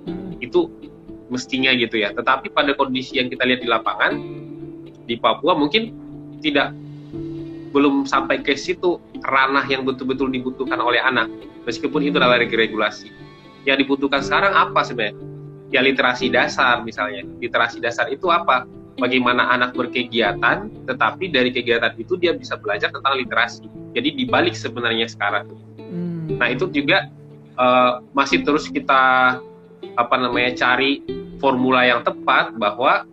[0.05, 0.45] hmm.
[0.45, 0.69] itu
[1.31, 2.11] mestinya gitu ya.
[2.11, 4.17] Tetapi pada kondisi yang kita lihat di lapangan
[5.07, 5.93] di Papua mungkin
[6.43, 6.75] tidak
[7.69, 11.29] belum sampai ke situ ranah yang betul-betul dibutuhkan oleh anak.
[11.65, 13.13] Meskipun itu adalah regulasi.
[13.67, 15.15] Yang dibutuhkan sekarang apa sebenarnya?
[15.69, 17.25] Ya literasi dasar misalnya.
[17.38, 18.65] Literasi dasar itu apa?
[18.99, 23.69] Bagaimana anak berkegiatan, tetapi dari kegiatan itu dia bisa belajar tentang literasi.
[23.95, 25.47] Jadi dibalik sebenarnya sekarang.
[25.79, 26.36] Hmm.
[26.36, 27.08] Nah itu juga
[27.55, 29.38] uh, masih terus kita
[29.95, 30.99] apa namanya cari
[31.39, 33.08] formula yang tepat bahwa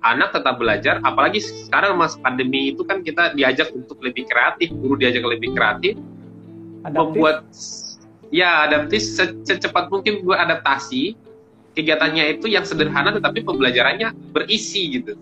[0.00, 4.96] anak tetap belajar apalagi sekarang mas pandemi itu kan kita diajak untuk lebih kreatif guru
[4.96, 6.00] diajak lebih kreatif
[6.84, 6.96] adaptif.
[6.96, 7.36] membuat
[8.32, 9.02] ya adaptif
[9.44, 11.18] secepat mungkin buat adaptasi
[11.76, 15.20] kegiatannya itu yang sederhana tetapi pembelajarannya berisi gitu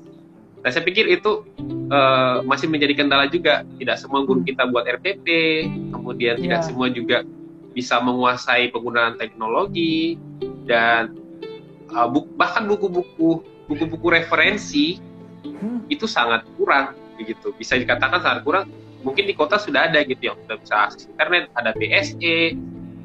[0.62, 1.47] nah saya pikir itu
[1.91, 5.27] uh, masih menjadi kendala juga tidak semua guru kita buat RPP
[5.95, 6.43] kemudian yeah.
[6.43, 7.27] tidak semua juga
[7.75, 10.19] bisa menguasai penggunaan teknologi
[10.67, 11.14] dan
[11.95, 14.98] uh, bu bahkan buku-buku buku-buku referensi
[15.44, 15.87] hmm.
[15.92, 18.64] itu sangat kurang begitu bisa dikatakan sangat kurang
[19.04, 22.57] mungkin di kota sudah ada gitu yang sudah bisa akses internet ada BSE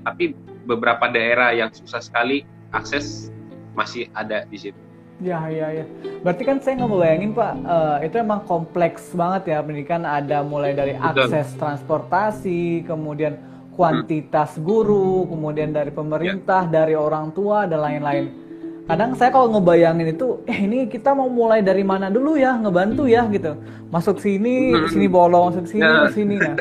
[0.07, 3.29] tapi beberapa daerah yang susah sekali akses
[3.75, 4.79] masih ada di situ
[5.21, 5.85] Ya, ya, ya.
[6.25, 10.03] Berarti kan saya nggak bayangin Pak, uh, itu emang kompleks banget ya pendidikan.
[10.03, 13.37] Ada mulai dari akses transportasi, kemudian
[13.77, 16.81] kuantitas guru, kemudian dari pemerintah, ya.
[16.81, 18.42] dari orang tua dan lain-lain
[18.83, 22.59] kadang saya kalau ngebayangin itu eh ini kita mau mulai dari mana dulu ya?
[22.59, 23.55] Ngebantu ya gitu.
[23.87, 24.91] Masuk sini hmm.
[24.91, 26.55] sini bolong masuk sini ke sini nah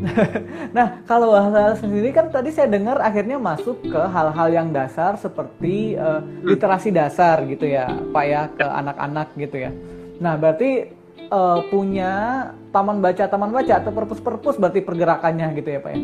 [0.76, 5.96] nah kalau bahasa sendiri kan tadi saya dengar akhirnya masuk ke hal-hal yang dasar seperti
[5.96, 9.70] uh, literasi dasar gitu ya pak ya ke anak-anak gitu ya.
[10.20, 10.88] Nah berarti
[11.28, 12.12] uh, punya
[12.72, 16.00] taman baca taman baca atau perpus-perpus berarti pergerakannya gitu ya pak ya?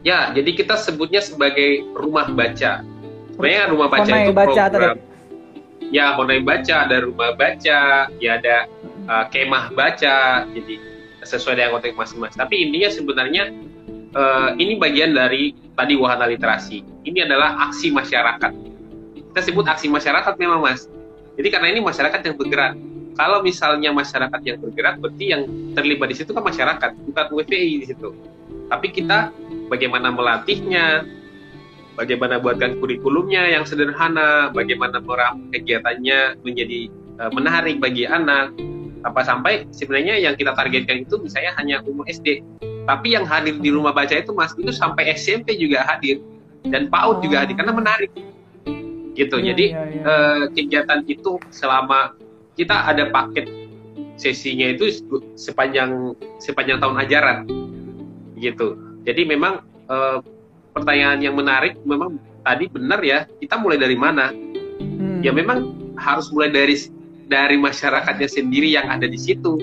[0.00, 2.86] Ya jadi kita sebutnya sebagai rumah baca
[3.40, 4.96] sebenarnya rumah baca itu baca program.
[5.90, 7.80] ya honai baca ada rumah baca
[8.20, 8.68] ya ada
[9.08, 10.74] uh, kemah baca jadi
[11.24, 12.38] sesuai dengan konteks masing-masing.
[12.40, 13.42] Tapi intinya sebenarnya
[14.16, 16.84] uh, ini bagian dari tadi wahana literasi.
[17.04, 18.52] Ini adalah aksi masyarakat.
[19.16, 20.88] Kita sebut aksi masyarakat memang mas.
[21.36, 22.74] Jadi karena ini masyarakat yang bergerak.
[23.18, 25.42] Kalau misalnya masyarakat yang bergerak berarti yang
[25.76, 28.16] terlibat di situ kan masyarakat bukan WPI di situ.
[28.70, 29.34] Tapi kita
[29.68, 31.04] bagaimana melatihnya
[31.98, 36.90] bagaimana buatkan kurikulumnya yang sederhana, bagaimana meramu kegiatannya menjadi
[37.22, 38.54] uh, menarik bagi anak.
[39.00, 42.44] Apa sampai sebenarnya yang kita targetkan itu misalnya hanya umur SD,
[42.84, 46.20] tapi yang hadir di rumah baca itu mas itu sampai SMP juga hadir
[46.68, 47.20] dan PAUD oh.
[47.24, 48.12] juga hadir karena menarik.
[49.16, 49.36] Gitu.
[49.40, 50.02] Ya, Jadi ya, ya.
[50.04, 52.12] Uh, kegiatan itu selama
[52.60, 53.48] kita ada paket
[54.20, 55.00] sesinya itu
[55.32, 57.38] sepanjang sepanjang tahun ajaran
[58.36, 58.76] gitu.
[59.08, 60.20] Jadi memang uh,
[60.72, 64.32] pertanyaan yang menarik memang tadi benar ya kita mulai dari mana?
[64.80, 65.20] Hmm.
[65.20, 66.76] ya memang harus mulai dari
[67.28, 69.60] dari masyarakatnya sendiri yang ada di situ.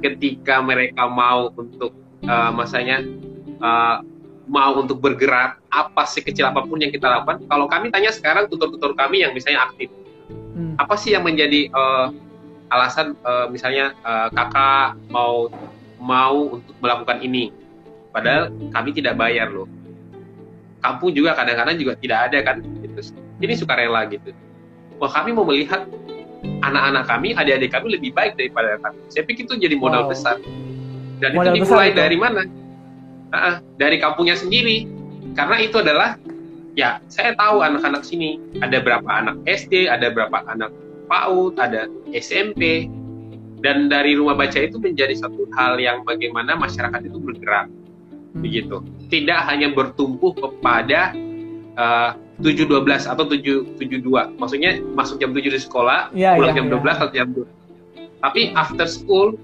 [0.00, 1.92] Ketika mereka mau untuk
[2.24, 3.04] uh, masanya
[3.60, 4.00] uh,
[4.46, 8.94] mau untuk bergerak apa sekecil apa pun yang kita lakukan kalau kami tanya sekarang tutor-tutor
[8.94, 9.90] kami yang misalnya aktif
[10.56, 10.72] Hmm.
[10.80, 12.08] apa sih yang menjadi uh,
[12.72, 15.52] alasan uh, misalnya uh, kakak mau
[16.00, 17.52] mau untuk melakukan ini?
[18.08, 19.68] Padahal kami tidak bayar loh
[20.86, 23.00] kampung juga kadang-kadang juga tidak ada kan gitu
[23.42, 24.30] ini sukarela gitu.
[24.96, 25.84] Wah kami mau melihat
[26.64, 28.96] anak-anak kami adik-adik kami lebih baik daripada kami.
[29.12, 30.10] Saya pikir itu jadi modal Wow.
[30.14, 30.36] besar.
[31.20, 31.98] Dan Modal itu besar dimulai itu.
[31.98, 32.42] dari mana?
[33.32, 34.88] Ah, ah, dari kampungnya sendiri.
[35.36, 36.16] Karena itu adalah
[36.76, 40.72] ya saya tahu anak-anak sini ada berapa anak SD ada berapa anak
[41.08, 42.88] PAUD ada SMP
[43.64, 47.68] dan dari rumah baca itu menjadi satu hal yang bagaimana masyarakat itu bergerak.
[48.36, 48.44] Hmm.
[48.44, 51.14] begitu tidak hanya bertumpu kepada
[51.76, 54.04] uh, 7.12 atau 7.72
[54.36, 56.76] maksudnya masuk jam 7 di sekolah Iya, pulang iya, jam iya.
[56.84, 59.36] 12 atau jam 2 tapi after school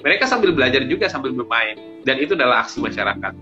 [0.00, 1.76] mereka sambil belajar juga sambil bermain
[2.08, 3.32] dan itu adalah aksi masyarakat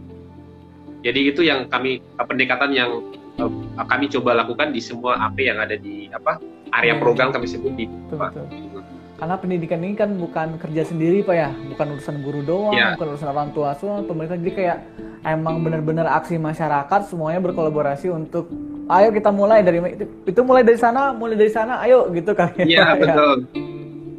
[1.07, 2.91] jadi itu yang kami uh, pendekatan yang
[3.39, 6.43] uh, kami coba lakukan di semua AP yang ada di apa
[6.75, 7.01] area Iya.
[7.01, 8.19] program kami sebut di Betul,
[8.51, 8.78] betul.
[9.19, 12.95] Karena pendidikan ini kan bukan kerja sendiri pak ya, bukan urusan guru doang, Iya.
[12.95, 14.79] bukan urusan orang tua semua, pemerintah jadi kayak
[15.27, 18.47] emang benar-benar aksi masyarakat semuanya berkolaborasi untuk
[18.89, 22.63] ayo kita mulai dari itu, itu mulai dari sana, mulai dari sana, ayo gitu kali
[22.65, 23.01] Iya Pak, ya.
[23.03, 23.31] betul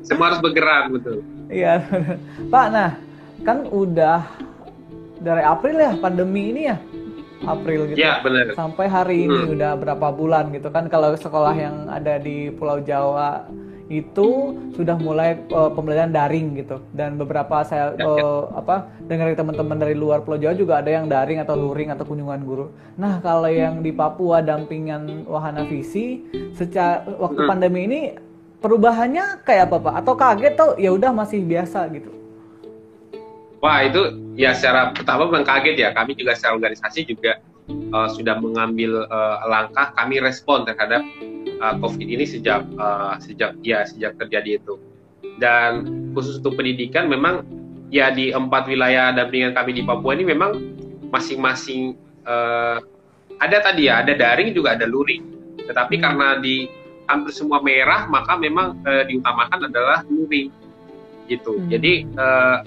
[0.02, 1.18] semua harus bergerak betul
[1.50, 1.82] Iya,
[2.46, 2.66] Pak.
[2.70, 2.90] Nah,
[3.42, 4.22] kan udah
[5.18, 6.78] dari April ya pandemi ini ya,
[7.42, 7.98] April gitu.
[7.98, 9.56] Iya benar Sampai hari ini Hmm.
[9.56, 10.86] udah berapa bulan gitu kan?
[10.86, 13.48] Kalau sekolah yang ada di Pulau Jawa
[13.90, 16.78] itu sudah mulai eh, pembelajaran daring gitu.
[16.94, 20.94] Dan beberapa saya Ya, eh, apa dengar dari teman-teman dari luar Pulau Jawa juga ada
[20.94, 22.70] yang daring atau luring atau kunjungan guru.
[23.02, 26.22] Nah, kalau yang di Papua dampingan Wahana Visi,
[26.54, 27.50] secara waktu Hmm.
[27.50, 28.02] pandemi ini
[28.62, 29.94] perubahannya kayak apa Pak?
[30.06, 32.14] Atau kaget atau ya udah masih biasa gitu?
[33.60, 34.00] Wah itu
[34.40, 35.90] ya secara pertama memang kaget ya.
[35.92, 37.44] Kami juga secara organisasi juga
[37.92, 39.92] uh, sudah mengambil uh, langkah.
[39.98, 41.04] Kami respon terhadap
[41.60, 44.80] uh, COVID ini sejak uh, sejak ya sejak terjadi itu.
[45.40, 45.84] Dan
[46.16, 47.44] khusus untuk pendidikan memang
[47.92, 50.56] ya di empat wilayah dampingan kami di Papua ini memang
[51.12, 51.96] masing-masing
[52.28, 52.80] uh,
[53.40, 55.24] ada tadi ya ada daring juga ada luring.
[55.64, 56.68] Tetapi karena di
[57.10, 60.52] hampir semua merah maka memang uh, diutamakan adalah luring
[61.30, 61.60] gitu.
[61.60, 61.70] Hmm.
[61.70, 62.58] Jadi uh,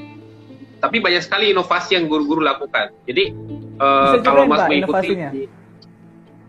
[0.83, 2.90] tapi banyak sekali inovasi yang guru-guru lakukan.
[3.07, 3.31] Jadi
[3.78, 5.11] uh, kalau ceritain, Mas mengikuti,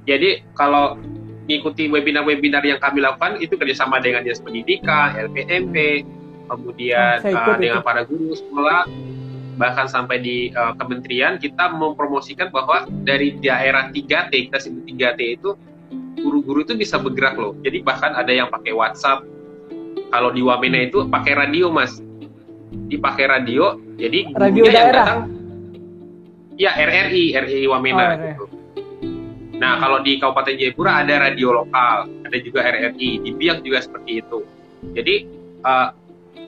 [0.10, 0.98] jadi kalau
[1.44, 6.08] mengikuti webinar-webinar yang kami lakukan itu kerjasama dengan dinas pendidikan, LPMP,
[6.48, 7.88] kemudian uh, dengan itu.
[7.88, 8.88] para guru sekolah,
[9.60, 15.52] bahkan sampai di uh, kementerian kita mempromosikan bahwa dari daerah 3T kita sebut 3T itu
[16.24, 17.54] guru-guru itu bisa bergerak loh.
[17.60, 19.28] Jadi bahkan ada yang pakai WhatsApp.
[20.14, 21.98] Kalau di Wamena itu pakai radio mas,
[22.88, 23.82] dipakai radio.
[23.98, 25.06] Jadi Radio gurunya yang daerah?
[25.06, 25.20] datang,
[26.58, 28.06] ya RRI, RRI Wamena.
[28.06, 28.46] Oh, gitu.
[29.58, 33.22] Nah kalau di Kabupaten Jayapura ada radio lokal, ada juga RRI.
[33.22, 34.42] Di Biak juga seperti itu.
[34.94, 35.16] Jadi
[35.62, 35.90] uh,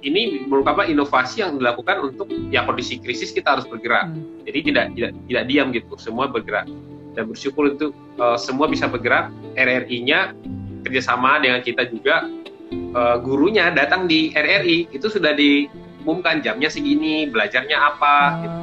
[0.06, 4.10] ini merupakan inovasi yang dilakukan untuk ya kondisi krisis kita harus bergerak.
[4.10, 4.46] Hmm.
[4.46, 6.70] Jadi tidak tidak tidak diam gitu, semua bergerak.
[7.16, 9.32] Dan bersyukur itu uh, semua bisa bergerak.
[9.56, 10.36] RRI-nya
[10.86, 12.30] kerjasama dengan kita juga.
[12.96, 18.58] Uh, gurunya datang di RRI itu sudah diumumkan jamnya segini, belajarnya apa, gitu.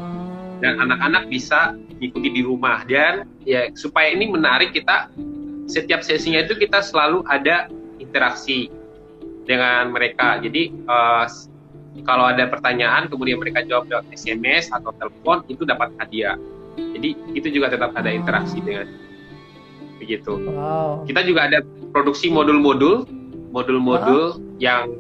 [0.63, 2.87] Dan anak-anak bisa ikuti di rumah.
[2.87, 5.11] Dan ya supaya ini menarik kita
[5.67, 7.67] setiap sesinya itu kita selalu ada
[7.99, 8.71] interaksi
[9.43, 10.39] dengan mereka.
[10.39, 11.27] Jadi uh,
[12.07, 16.39] kalau ada pertanyaan kemudian mereka jawab lewat SMS atau telepon itu dapat hadiah.
[16.79, 18.89] Jadi itu juga tetap ada interaksi dengan
[20.01, 20.41] begitu.
[20.51, 21.05] Wow.
[21.05, 21.59] Kita juga ada
[21.93, 23.05] produksi modul-modul,
[23.53, 24.97] modul-modul yang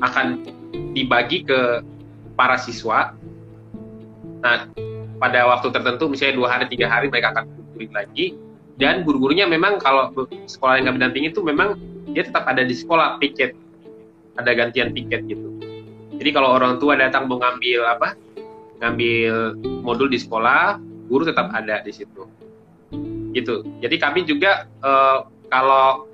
[0.00, 0.46] akan
[0.94, 1.82] dibagi ke
[2.38, 3.12] para siswa.
[4.40, 4.70] Nah,
[5.20, 8.34] pada waktu tertentu, misalnya dua hari, tiga hari, mereka akan kumpulin lagi.
[8.80, 10.08] Dan guru-gurunya memang kalau
[10.48, 11.76] sekolah yang kami dampingi itu memang
[12.16, 13.52] dia tetap ada di sekolah piket,
[14.40, 15.48] ada gantian piket gitu.
[16.16, 18.16] Jadi kalau orang tua datang mau ngambil apa,
[18.80, 20.80] ngambil modul di sekolah,
[21.12, 22.24] guru tetap ada di situ
[23.34, 23.62] gitu.
[23.78, 25.18] Jadi kami juga eh,
[25.50, 26.06] kalau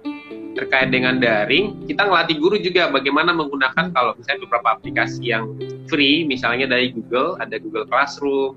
[0.56, 5.52] terkait dengan daring, kita ngelatih guru juga bagaimana menggunakan kalau misalnya beberapa aplikasi yang
[5.84, 8.56] free, misalnya dari Google, ada Google Classroom,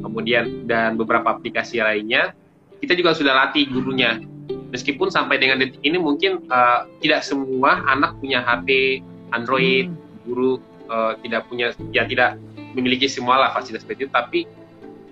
[0.00, 2.34] kemudian dan beberapa aplikasi lainnya,
[2.78, 4.22] kita juga sudah latih gurunya.
[4.68, 9.00] Meskipun sampai dengan detik ini mungkin eh, tidak semua anak punya HP
[9.32, 9.96] Android, Hmm.
[10.28, 12.36] guru eh, tidak punya, ya tidak
[12.76, 14.40] memiliki semua lah fasilitas seperti itu, tapi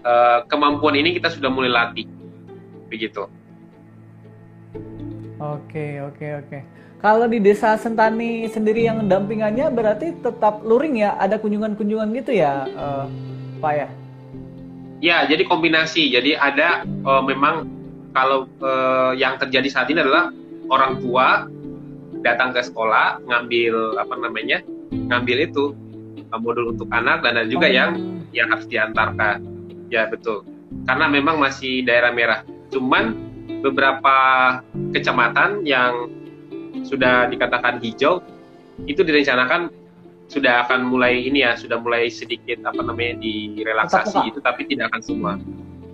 [0.06, 2.06] uh, kemampuan ini kita sudah mulai latih.
[2.86, 3.26] Begitu.
[5.36, 6.58] Oke oke oke.
[6.96, 11.18] Kalau di desa Sentani sendiri yang dampingannya berarti tetap luring ya?
[11.20, 13.04] Ada kunjungan-kunjungan gitu ya uh,
[13.60, 13.88] Pak ya
[15.00, 16.12] ya jadi kombinasi.
[16.12, 17.68] Jadi ada uh, memang
[18.16, 20.32] kalau uh, yang terjadi saat ini adalah
[20.72, 21.46] orang tua
[22.24, 24.58] datang ke sekolah ngambil apa namanya
[24.90, 25.64] ngambil itu
[26.40, 27.72] modul untuk anak dan ada juga oh.
[27.72, 27.90] yang
[28.34, 29.44] yang harus diantarkan.
[29.88, 30.42] Ya betul.
[30.84, 32.42] Karena memang masih daerah merah.
[32.74, 33.14] Cuman
[33.62, 34.16] beberapa
[34.92, 36.10] kecamatan yang
[36.84, 38.20] sudah dikatakan hijau
[38.84, 39.72] itu direncanakan
[40.26, 45.02] sudah akan mulai ini ya sudah mulai sedikit apa namanya direlaksasi itu tapi tidak akan
[45.02, 45.32] semua.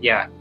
[0.01, 0.33] Ya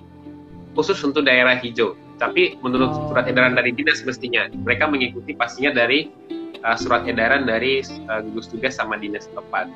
[0.73, 1.99] khusus untuk daerah hijau.
[2.21, 3.10] Tapi menurut oh.
[3.10, 6.08] surat edaran dari dinas mestinya mereka mengikuti pastinya dari
[6.62, 9.67] uh, surat edaran dari uh, gugus tugas sama dinas tempat.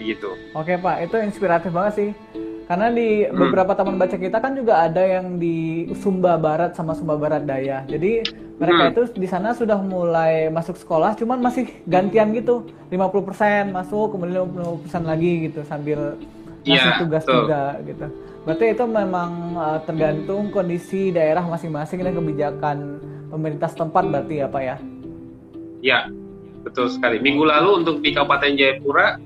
[0.00, 0.34] Begitu.
[0.56, 1.06] Oke pak.
[1.06, 2.10] Itu inspiratif banget sih
[2.70, 3.34] karena di hmm.
[3.34, 7.82] beberapa taman baca kita kan juga ada yang di Sumba Barat sama Sumba Barat Daya.
[7.90, 8.22] Jadi
[8.62, 8.92] mereka hmm.
[8.94, 12.70] itu di sana sudah mulai masuk sekolah, cuman masih gantian gitu.
[12.94, 14.46] 50% masuk, kemudian
[14.86, 16.14] 50% lagi gitu sambil
[16.62, 17.42] ngasih yeah, tugas tuh.
[17.42, 18.06] juga gitu.
[18.46, 23.02] Berarti itu memang uh, tergantung kondisi daerah masing-masing dan kebijakan
[23.34, 24.76] pemerintah setempat berarti ya Pak ya?
[25.82, 26.00] Ya,
[26.62, 27.18] betul sekali.
[27.18, 29.18] Minggu lalu untuk di Kabupaten Jayapura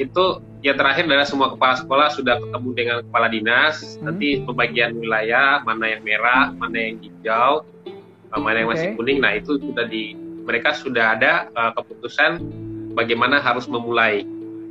[0.00, 4.08] itu ya terakhir adalah semua kepala sekolah sudah ketemu dengan kepala dinas hmm.
[4.08, 7.66] nanti pembagian wilayah mana yang merah mana yang hijau
[8.32, 8.78] mana yang okay.
[8.78, 12.40] masih kuning nah itu sudah di mereka sudah ada uh, keputusan
[12.96, 14.24] bagaimana harus memulai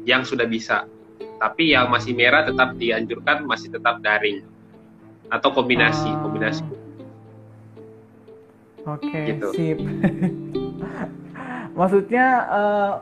[0.07, 0.89] yang sudah bisa
[1.37, 4.41] tapi yang masih merah tetap dianjurkan masih tetap daring
[5.29, 6.17] atau kombinasi uh.
[6.25, 6.65] kombinasi
[8.89, 9.47] oke okay, gitu.
[9.53, 9.79] sip
[11.77, 12.93] maksudnya uh,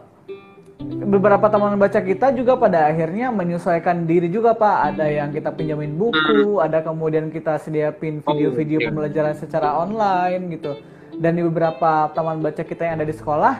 [0.80, 4.96] beberapa teman baca kita juga pada akhirnya menyesuaikan diri juga pak.
[4.96, 10.80] Ada yang kita pinjamin buku ada kemudian kita sediapin oh, video-video pembelajaran secara online gitu.
[11.20, 13.56] Dan di beberapa teman baca kita yang ada di sekolah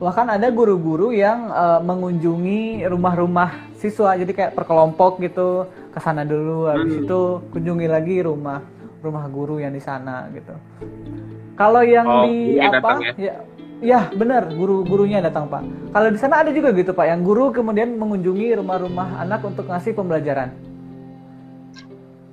[0.00, 4.16] bahkan ada guru-guru yang uh, mengunjungi rumah-rumah siswa.
[4.16, 7.04] Jadi kayak perkelompok gitu ke sana dulu habis hmm.
[7.08, 7.20] itu
[7.56, 8.60] kunjungi lagi rumah
[9.00, 10.52] rumah guru yang di sana gitu.
[11.56, 13.00] Kalau yang oh, di apa?
[13.00, 13.12] ya?
[13.16, 13.34] ya
[13.80, 15.92] Ya benar, guru-gurunya datang Pak.
[15.96, 19.96] Kalau di sana ada juga gitu Pak, yang guru kemudian mengunjungi rumah-rumah anak untuk ngasih
[19.96, 20.52] pembelajaran.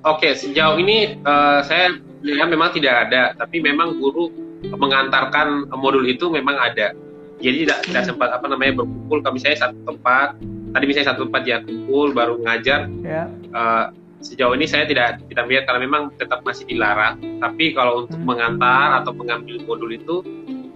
[0.04, 4.28] Oke, sejauh ini uh, saya lihat memang tidak ada, tapi memang guru
[4.68, 6.92] mengantarkan modul itu memang ada.
[7.40, 8.10] Jadi tidak, tidak hmm.
[8.12, 9.24] sempat apa namanya berkumpul.
[9.24, 10.28] Kalau misalnya satu tempat,
[10.74, 12.90] tadi misalnya satu tempat ya kumpul baru ngajar.
[13.06, 13.30] Ya.
[13.54, 17.22] Uh, sejauh ini saya tidak tidak melihat karena memang tetap masih dilarang.
[17.38, 18.28] Tapi kalau untuk hmm.
[18.28, 20.26] mengantar atau mengambil modul itu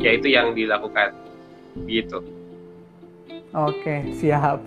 [0.02, 1.14] ya itu yang dilakukan
[1.86, 2.20] gitu
[3.54, 4.66] oke siap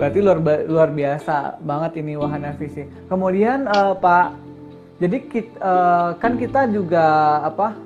[0.00, 4.46] berarti luar luar biasa banget ini wahana visi kemudian uh, pak
[4.96, 7.04] jadi kita, uh, eh, kan kita juga
[7.44, 7.76] apa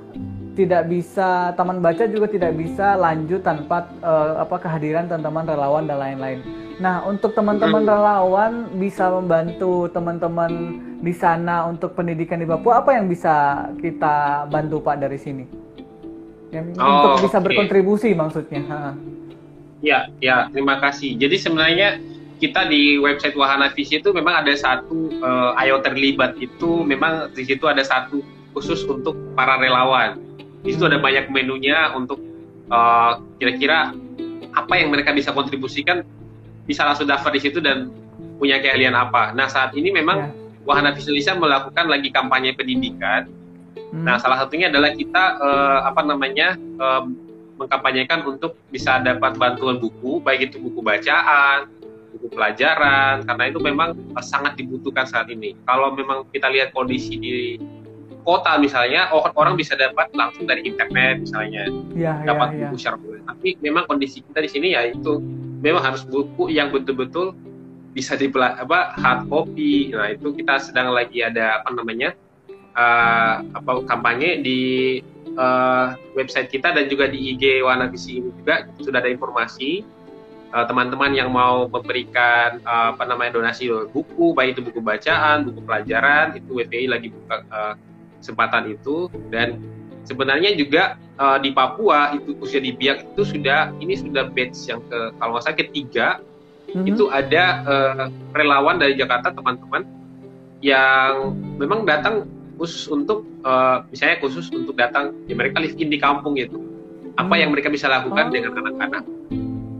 [0.54, 5.98] tidak bisa taman baca juga tidak bisa lanjut tanpa uh, apa kehadiran teman-teman relawan dan
[5.98, 6.38] lain-lain.
[6.80, 7.90] Nah, untuk teman-teman hmm.
[7.90, 14.80] relawan bisa membantu teman-teman di sana untuk pendidikan di Papua, apa yang bisa kita bantu
[14.80, 15.44] Pak dari sini?
[16.50, 17.46] Yang oh, untuk bisa okay.
[17.46, 18.62] berkontribusi maksudnya.
[18.66, 18.78] Ha.
[19.80, 21.16] Ya, ya, terima kasih.
[21.16, 22.02] Jadi sebenarnya
[22.40, 27.44] kita di website Wahana Visi itu memang ada satu uh, ayo terlibat itu memang di
[27.44, 28.24] situ ada satu
[28.56, 30.18] khusus untuk para relawan.
[30.60, 32.20] Di situ ada banyak menunya untuk
[32.68, 33.96] eh, kira-kira
[34.52, 36.04] apa yang mereka bisa kontribusikan
[36.68, 37.88] bisa langsung daftar di situ dan
[38.36, 39.32] punya keahlian apa.
[39.32, 40.28] Nah saat ini memang ya.
[40.68, 43.32] Wahana Visi Indonesia melakukan lagi kampanye pendidikan
[43.90, 44.04] Hmm.
[44.06, 47.06] Nah, salah satunya adalah kita uh, apa namanya uh,
[47.60, 51.68] mengkampanyekan untuk bisa dapat bantuan buku, baik itu buku bacaan,
[52.16, 55.54] buku pelajaran, karena itu memang uh, sangat dibutuhkan saat ini.
[55.66, 57.34] Kalau memang kita lihat kondisi di
[58.22, 62.78] kota misalnya, orang bisa dapat langsung dari internet misalnya, ya, dapat ya, buku ya.
[62.78, 62.96] secara
[63.32, 65.20] Tapi memang kondisi kita di sini ya itu
[65.60, 67.36] memang harus buku yang betul-betul
[67.90, 69.92] bisa di apa hard copy.
[69.92, 72.14] Nah itu kita sedang lagi ada apa namanya
[72.76, 74.60] uh, apa kampanye di
[75.36, 78.66] uh, website kita dan juga di IG Wana Visi ini juga.
[78.80, 79.82] Sudah ada informasi
[80.50, 85.46] eh, teman-teman uh, yang mau memberikan uh, apa namanya donasi buku baik itu buku bacaan
[85.46, 87.74] buku pelajaran itu WPI lagi buka uh,
[88.18, 89.06] kesempatan itu.
[89.30, 89.62] Dan
[90.02, 94.82] sebenarnya juga uh, di Papua itu usia di Biak itu sudah ini sudah batch yang
[94.90, 96.08] ke kalau nggak salah ketiga.
[96.70, 96.86] Mm-hmm.
[96.86, 99.82] itu ada uh, relawan dari Jakarta teman-teman
[100.62, 102.30] yang memang datang
[102.60, 106.60] khusus untuk uh, misalnya khusus untuk datang ya mereka live in di kampung gitu.
[107.16, 108.32] Apa yang mereka bisa lakukan oh.
[108.32, 109.04] dengan anak-anak.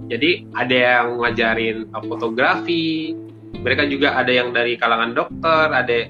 [0.08, 3.12] Jadi ada yang ngajarin uh, fotografi
[3.60, 6.08] mereka juga ada yang dari kalangan dokter, ada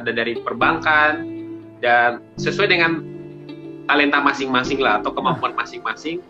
[0.00, 1.28] ada dari perbankan
[1.84, 3.04] dan sesuai dengan
[3.84, 6.24] talenta masing-masing lah atau kemampuan masing-masing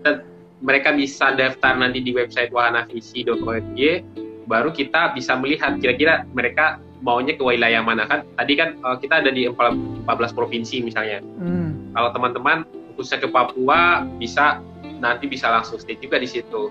[0.00, 0.24] dan
[0.64, 3.76] mereka bisa daftar nanti di website wahanavisi.org
[4.48, 9.24] baru kita bisa melihat kira-kira mereka maunya ke wilayah mana kan tadi kan uh, kita
[9.24, 10.04] ada di 14
[10.36, 11.96] provinsi misalnya hmm.
[11.96, 14.60] kalau teman-teman khususnya ke Papua bisa
[15.00, 16.68] nanti bisa langsung stay juga di situ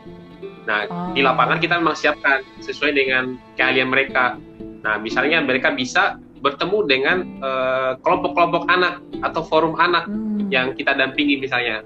[0.69, 1.11] nah oh.
[1.17, 4.38] di lapangan kita memang siapkan sesuai dengan keahlian mereka
[4.86, 10.47] nah misalnya mereka bisa bertemu dengan eh, kelompok-kelompok uh, anak atau forum anak hmm.
[10.47, 11.84] yang kita dampingi misalnya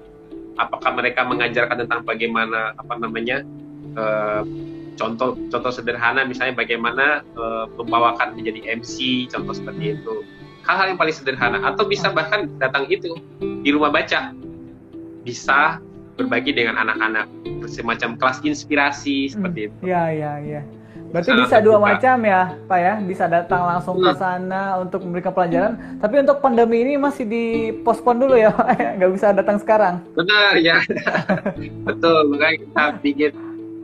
[0.54, 3.42] apakah mereka mengajarkan tentang bagaimana apa namanya
[3.98, 4.46] uh,
[4.94, 10.22] contoh contoh sederhana misalnya bagaimana uh, membawakan menjadi MC contoh seperti itu
[10.64, 14.32] hal-hal yang paling sederhana atau bisa bahkan datang itu di rumah baca
[15.24, 15.80] bisa
[16.14, 17.26] berbagi dengan anak-anak
[17.66, 19.30] semacam kelas inspirasi hmm.
[19.34, 19.78] seperti itu.
[19.82, 20.62] Ya ya ya.
[21.14, 22.94] Berarti bisa dua macam ya, Pak ya.
[22.98, 24.18] Bisa datang langsung ke hmm.
[24.18, 26.02] sana untuk memberikan pelajaran.
[26.02, 28.98] Tapi untuk pandemi ini masih dipospon dulu ya, Pak.
[28.98, 30.02] Nggak bisa datang sekarang.
[30.18, 30.82] Benar ya.
[31.86, 32.34] Betul.
[32.34, 33.32] Makanya kita bikin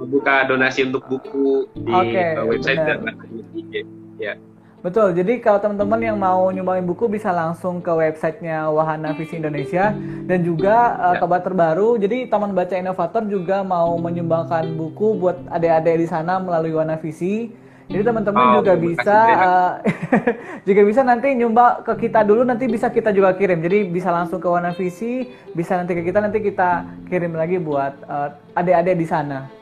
[0.01, 2.98] membuka donasi untuk buku di okay, website benar.
[3.05, 3.14] dan
[3.53, 3.72] IG.
[4.16, 4.34] Ya.
[4.80, 9.92] Betul, jadi kalau teman-teman yang mau nyumbangin buku bisa langsung ke websitenya Wahana Visi Indonesia
[10.24, 12.01] dan juga uh, kabar terbaru.
[12.01, 17.53] Jadi Taman Baca Inovator juga mau menyumbangkan buku buat adik-adik di sana melalui Wahana Visi.
[17.92, 19.72] Jadi teman-teman oh, juga bisa uh,
[20.68, 23.61] juga bisa nanti nyumbang ke kita dulu nanti bisa kita juga kirim.
[23.61, 28.01] Jadi bisa langsung ke Wahana Visi, bisa nanti ke kita nanti kita kirim lagi buat
[28.09, 29.59] uh, adik-adik di sana.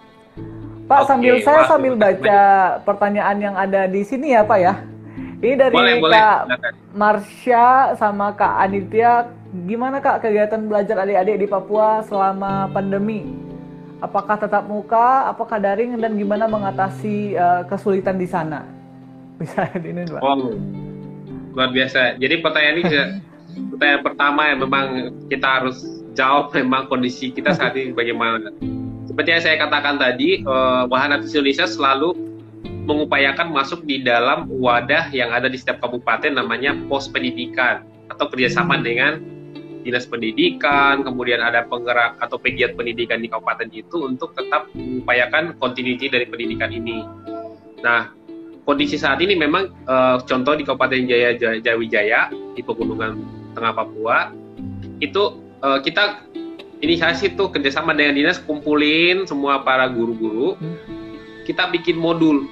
[0.89, 2.41] Pak, okay, sambil saya sambil baca
[2.80, 4.74] pertanyaan yang ada di sini ya, Pak ya.
[5.39, 6.41] Ini dari boleh, Kak
[6.97, 9.28] Marsha sama Kak Anitya.
[9.68, 13.28] Gimana Kak kegiatan belajar adik-adik di Papua selama pandemi?
[14.01, 18.64] Apakah tetap muka, apakah daring, dan gimana mengatasi uh, kesulitan di sana?
[19.45, 20.24] Bisa ini, Pak.
[20.24, 20.57] Oh,
[21.53, 22.16] luar biasa.
[22.16, 22.84] Jadi pertanyaan ini
[23.76, 24.86] pertanyaan pertama yang memang
[25.28, 25.84] kita harus
[26.16, 28.49] jawab memang kondisi kita saat ini bagaimana
[29.18, 32.14] seperti yang saya katakan tadi, uh, Wahana Indonesia selalu
[32.86, 37.82] mengupayakan masuk di dalam wadah yang ada di setiap kabupaten namanya pos pendidikan
[38.14, 38.84] atau kerjasama hmm.
[38.86, 39.18] dengan
[39.82, 46.06] dinas pendidikan, kemudian ada penggerak atau pegiat pendidikan di kabupaten itu untuk tetap mengupayakan continuity
[46.06, 47.02] dari pendidikan ini.
[47.82, 48.14] Nah,
[48.62, 53.18] kondisi saat ini memang uh, contoh di Kabupaten Jaya Jayawijaya di pegunungan
[53.58, 54.30] Tengah Papua
[55.02, 56.28] itu uh, kita
[56.79, 60.55] inisiasi tuh kerjasama dengan dinas kumpulin semua para guru-guru.
[61.43, 62.47] Kita bikin modul.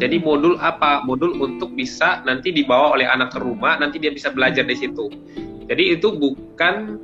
[0.00, 1.04] Jadi modul apa?
[1.04, 5.08] Modul untuk bisa nanti dibawa oleh anak ke rumah nanti dia bisa belajar di situ.
[5.68, 6.96] Jadi itu bukan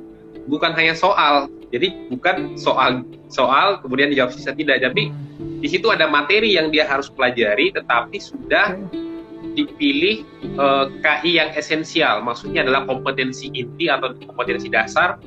[0.49, 1.51] bukan hanya soal.
[1.69, 4.81] Jadi bukan soal soal kemudian dijawab sisa tidak.
[4.81, 5.11] Tapi
[5.61, 8.77] di situ ada materi yang dia harus pelajari tetapi sudah
[9.53, 12.23] dipilih eh, KI yang esensial.
[12.25, 15.19] Maksudnya adalah kompetensi inti atau kompetensi dasar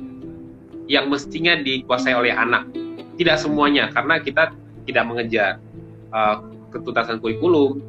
[0.91, 2.67] yang mestinya dikuasai oleh anak.
[3.15, 4.51] Tidak semuanya, karena kita
[4.83, 5.63] tidak mengejar
[6.11, 6.43] uh,
[6.75, 7.79] ketuntasan kurikulum.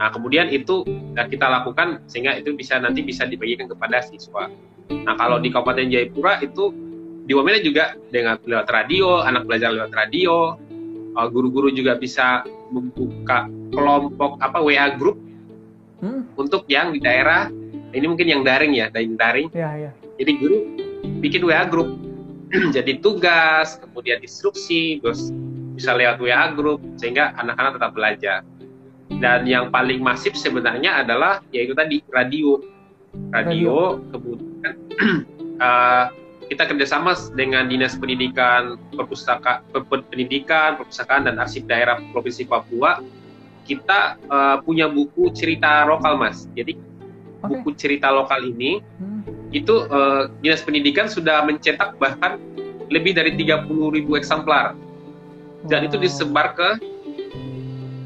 [0.00, 4.48] Nah, kemudian itu uh, kita lakukan sehingga itu bisa nanti bisa dibagikan kepada siswa.
[4.88, 6.72] Nah, kalau di Kabupaten Jayapura itu
[7.28, 10.56] di Wamena juga dengan lewat radio, anak belajar lewat radio,
[11.12, 13.44] uh, guru-guru juga bisa membuka
[13.76, 15.20] kelompok apa WA group
[16.00, 16.40] hmm?
[16.40, 17.52] untuk yang di daerah
[17.92, 19.48] ini mungkin yang daring ya, daring daring.
[19.52, 19.90] Ya, ya.
[20.16, 20.56] Jadi guru
[21.20, 22.07] bikin WA group
[22.76, 25.32] jadi tugas, kemudian instruksi, terus
[25.76, 28.38] bisa lewat WA group sehingga anak-anak tetap belajar.
[29.18, 32.60] Dan yang paling masif sebenarnya adalah yaitu tadi radio.
[33.32, 33.76] Radio, radio.
[34.12, 34.72] kemudian
[35.60, 36.06] uh,
[36.52, 43.00] kita kerjasama dengan Dinas Pendidikan, Perpustaka, Pendidikan, Perpustakaan dan Arsip Daerah Provinsi Papua.
[43.68, 46.48] Kita uh, punya buku cerita lokal, Mas.
[46.56, 46.72] Jadi
[47.44, 47.48] okay.
[47.48, 52.36] buku cerita lokal ini hmm itu uh, dinas pendidikan sudah mencetak bahkan
[52.92, 54.76] lebih dari 30 ribu eksemplar.
[55.66, 56.68] Dan itu disebar ke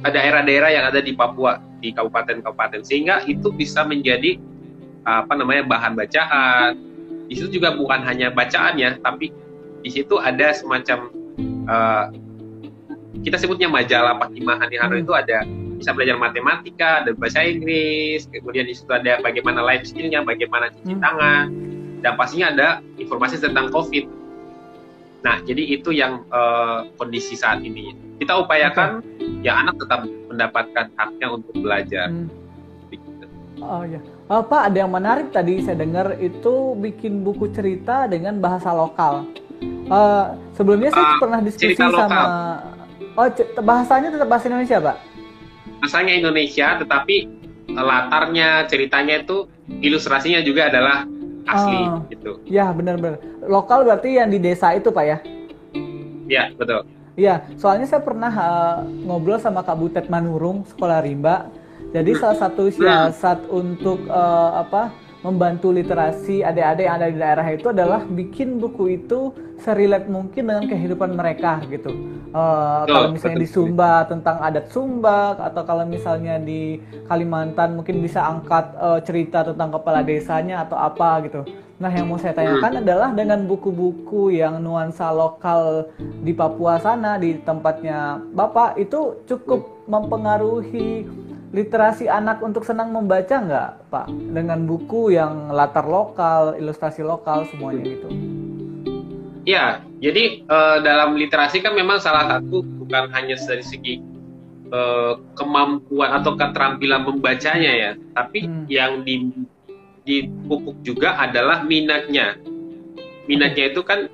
[0.06, 2.82] daerah-daerah yang ada di Papua di kabupaten-kabupaten.
[2.86, 4.38] Sehingga itu bisa menjadi
[5.02, 6.78] apa namanya bahan bacaan.
[7.26, 9.34] Di situ juga bukan hanya bacaan ya tapi
[9.82, 11.10] di situ ada semacam
[11.66, 12.06] uh,
[13.22, 15.02] kita sebutnya majalah Pakimahan yang hmm.
[15.02, 15.38] itu ada
[15.82, 20.94] bisa belajar matematika, ada bahasa Inggris, kemudian di situ ada bagaimana life skillnya, bagaimana cuci
[20.94, 21.02] hmm.
[21.02, 21.46] tangan,
[22.06, 22.68] dan pastinya ada
[23.02, 24.06] informasi tentang COVID.
[25.26, 27.94] Nah, jadi itu yang uh, kondisi saat ini.
[28.22, 29.42] Kita upayakan okay.
[29.42, 32.06] ya anak tetap mendapatkan haknya untuk belajar.
[32.06, 32.30] Hmm.
[33.62, 38.42] Oh ya, oh, Pak ada yang menarik tadi saya dengar itu bikin buku cerita dengan
[38.42, 39.22] bahasa lokal.
[39.86, 42.58] Uh, sebelumnya saya uh, pernah diskusi sama
[43.12, 43.28] Oh,
[43.60, 44.96] bahasanya tetap bahasa Indonesia, Pak?
[45.82, 47.16] Bahasanya Indonesia, tetapi
[47.74, 49.50] eh, latarnya, ceritanya itu
[49.82, 51.02] ilustrasinya juga adalah
[51.50, 52.32] asli oh, gitu.
[52.46, 53.18] Ya, benar-benar.
[53.42, 55.18] Lokal berarti yang di desa itu, Pak ya?
[56.30, 56.86] Ya, betul.
[57.18, 61.50] Iya, soalnya saya pernah uh, ngobrol sama Kak Butet Manurung, sekolah rimba.
[61.92, 62.20] Jadi hmm.
[62.22, 63.52] salah satu siasat hmm.
[63.52, 69.30] untuk uh, apa membantu literasi adik-adik yang ada di daerah itu adalah bikin buku itu
[69.62, 71.94] serilet mungkin dengan kehidupan mereka gitu.
[72.34, 73.46] Uh, oh, kalau misalnya betul.
[73.46, 79.46] di Sumba tentang adat Sumba atau kalau misalnya di Kalimantan mungkin bisa angkat uh, cerita
[79.46, 81.46] tentang kepala desanya atau apa gitu.
[81.82, 82.82] Nah, yang mau saya tanyakan hmm.
[82.86, 91.06] adalah dengan buku-buku yang nuansa lokal di Papua sana di tempatnya Bapak itu cukup mempengaruhi
[91.52, 97.92] literasi anak untuk senang membaca nggak Pak dengan buku yang latar lokal, ilustrasi lokal semuanya
[97.92, 98.08] gitu?
[99.44, 104.00] Ya, jadi uh, dalam literasi kan memang salah satu bukan hanya dari segi
[104.72, 108.64] uh, kemampuan atau keterampilan membacanya ya, tapi hmm.
[108.72, 109.28] yang di
[110.02, 112.40] dipupuk juga adalah minatnya.
[113.28, 114.08] Minatnya itu kan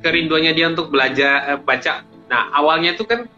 [0.00, 2.06] kerinduannya dia untuk belajar uh, baca.
[2.32, 3.28] Nah awalnya itu kan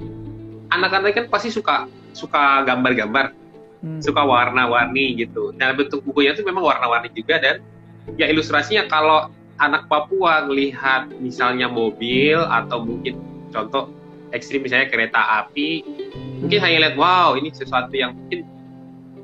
[0.71, 3.37] anak-anak kan pasti suka suka gambar-gambar,
[3.85, 4.01] hmm.
[4.01, 5.53] suka warna-warni gitu.
[5.53, 7.61] Nah bentuk bukunya itu memang warna-warni juga dan
[8.17, 9.29] ya ilustrasinya kalau
[9.61, 13.21] anak Papua melihat misalnya mobil atau mungkin
[13.53, 13.93] contoh
[14.33, 15.85] ekstrim misalnya kereta api,
[16.41, 18.49] mungkin hanya lihat wow ini sesuatu yang mungkin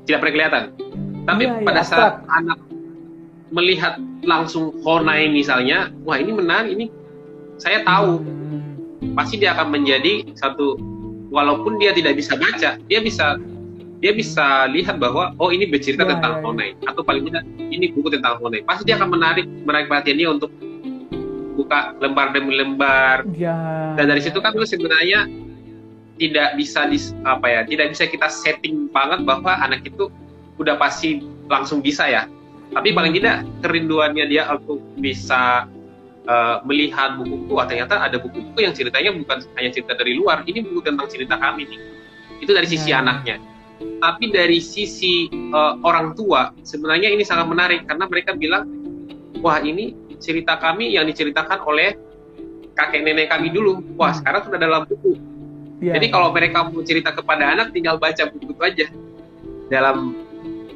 [0.05, 0.63] tidak pernah kelihatan.
[1.23, 2.59] Tapi ya, pada ya, saat anak
[3.53, 6.85] melihat langsung Honai misalnya, wah ini menarik, ini
[7.61, 8.19] saya tahu.
[8.19, 9.13] Hmm.
[9.13, 10.79] Pasti dia akan menjadi satu
[11.33, 13.41] walaupun dia tidak bisa baca, dia bisa
[14.03, 17.89] dia bisa lihat bahwa oh ini bercerita ya, tentang ya, Honai atau paling tidak ini
[17.97, 18.61] buku tentang Honai.
[18.61, 20.53] Pasti dia akan menarik menarik perhatian dia untuk
[21.57, 23.25] buka lembar demi lembar.
[23.33, 23.57] Ya.
[23.97, 25.25] Dan dari situ kan sebenarnya
[26.21, 30.13] tidak bisa dis, apa ya, tidak bisa kita setting banget bahwa anak itu
[30.61, 32.29] udah pasti langsung bisa ya.
[32.73, 35.69] Tapi paling tidak kerinduannya dia untuk bisa
[36.27, 40.63] uh, melihat buku-buku, oh, ternyata ada buku-buku yang ceritanya bukan hanya cerita dari luar, ini
[40.63, 41.79] buku tentang cerita kami nih.
[42.43, 43.01] Itu dari sisi hmm.
[43.03, 43.37] anaknya.
[44.03, 48.67] Tapi dari sisi uh, orang tua, sebenarnya ini sangat menarik karena mereka bilang,
[49.43, 51.95] wah ini cerita kami yang diceritakan oleh
[52.75, 53.83] kakek nenek kami dulu.
[53.99, 54.17] Wah hmm.
[54.23, 55.19] sekarang sudah dalam buku.
[55.83, 55.99] Yeah.
[55.99, 58.85] Jadi kalau mereka mau cerita kepada anak, tinggal baca buku itu aja
[59.67, 60.15] dalam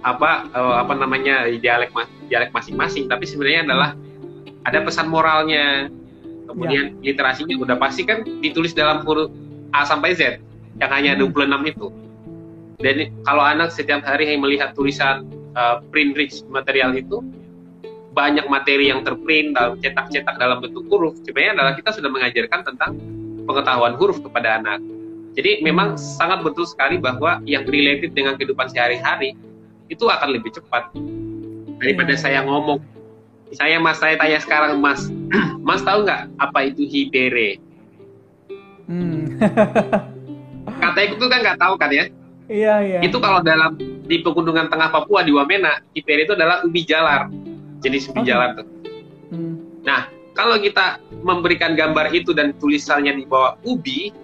[0.03, 1.95] apa uh, apa namanya dialek
[2.27, 3.07] dialek masing-masing.
[3.07, 3.95] Tapi sebenarnya adalah
[4.67, 5.87] ada pesan moralnya
[6.51, 7.13] kemudian ya.
[7.15, 9.31] literasinya udah pasti kan ditulis dalam huruf
[9.71, 10.43] A sampai Z
[10.83, 11.31] yang hanya hmm.
[11.31, 11.87] 26 itu
[12.77, 12.95] dan
[13.25, 17.23] kalau anak setiap hari yang melihat tulisan uh, print rich material itu
[18.13, 22.91] banyak materi yang terprint dalam cetak-cetak dalam bentuk huruf sebenarnya adalah kita sudah mengajarkan tentang
[23.47, 24.83] pengetahuan huruf kepada anak
[25.37, 26.01] jadi memang hmm.
[26.19, 29.33] sangat betul sekali bahwa yang related dengan kehidupan sehari-hari
[29.87, 30.91] itu akan lebih cepat
[31.79, 32.19] daripada ya.
[32.19, 32.96] saya ngomong
[33.55, 35.07] saya mas saya tanya sekarang mas.
[35.67, 37.59] Mas tahu nggak apa itu hibere
[38.87, 39.35] hmm.
[40.83, 42.05] kata itu kan nggak tahu kan ya?
[42.47, 42.99] Iya iya.
[43.03, 43.75] Itu kalau dalam
[44.07, 47.27] di pegunungan tengah Papua di Wamena hibere itu adalah ubi jalar.
[47.83, 48.31] Jenis ubi okay.
[48.31, 48.67] jalar tuh.
[49.27, 49.59] Hmm.
[49.83, 54.15] nah kalau kita memberikan gambar itu dan tulisannya di bawah ubi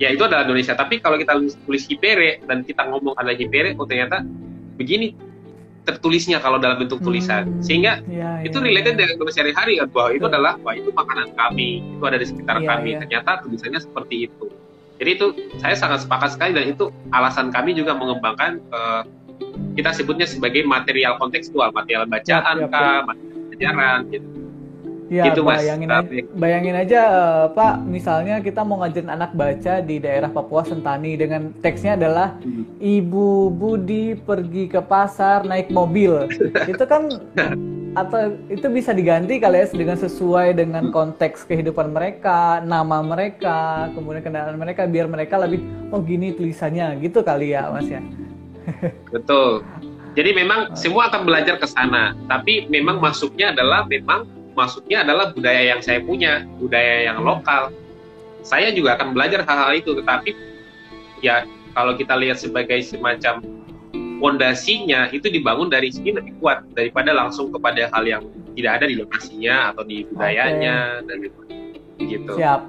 [0.00, 0.72] ya itu adalah Indonesia.
[0.72, 1.36] Tapi kalau kita
[1.68, 4.24] tulis hibere dan kita ngomong ada hibere oh ternyata
[4.80, 5.12] begini
[5.82, 7.48] tertulisnya kalau dalam bentuk tulisan.
[7.48, 8.98] Hmm, sehingga ya, itu ya, related ya.
[9.02, 12.56] dengan kondisi sehari-hari kan bahwa itu adalah bahwa itu makanan kami itu ada di sekitar
[12.62, 12.88] ya, kami.
[12.94, 12.98] ya.
[13.02, 14.46] ternyata tulisannya seperti itu.
[15.02, 15.26] Jadi itu
[15.58, 19.02] saya sangat sepakat sekali dan itu alasan kami juga mengembangkan uh,
[19.74, 24.41] kita sebutnya sebagai material kontekstual material bacaan ya, ya, kah material pelajaran gitu
[25.12, 26.08] Ya, gitu, bayangin, Mas.
[26.08, 31.20] Aja, bayangin aja uh, Pak, misalnya kita mau ngajarin anak baca di daerah Papua Sentani
[31.20, 32.80] dengan teksnya adalah hmm.
[32.80, 36.32] Ibu Budi pergi ke pasar naik mobil.
[36.72, 37.12] itu kan
[37.92, 44.24] atau itu bisa diganti kali ya dengan sesuai dengan konteks kehidupan mereka, nama mereka, kemudian
[44.24, 45.60] kendaraan mereka biar mereka lebih
[45.92, 48.00] oh gini tulisannya gitu kali ya Mas ya.
[49.14, 49.60] Betul.
[50.16, 55.72] Jadi memang semua akan belajar ke sana, tapi memang masuknya adalah memang masuknya adalah budaya
[55.74, 57.72] yang saya punya, budaya yang lokal.
[58.42, 60.34] Saya juga akan belajar hal-hal itu, tetapi
[61.22, 63.40] ya kalau kita lihat sebagai semacam
[64.22, 68.22] fondasinya itu dibangun dari sini lebih kuat daripada langsung kepada hal yang
[68.54, 71.06] tidak ada di lokasinya atau di budayanya okay.
[71.06, 71.16] dan
[72.06, 72.32] gitu.
[72.38, 72.60] Siap.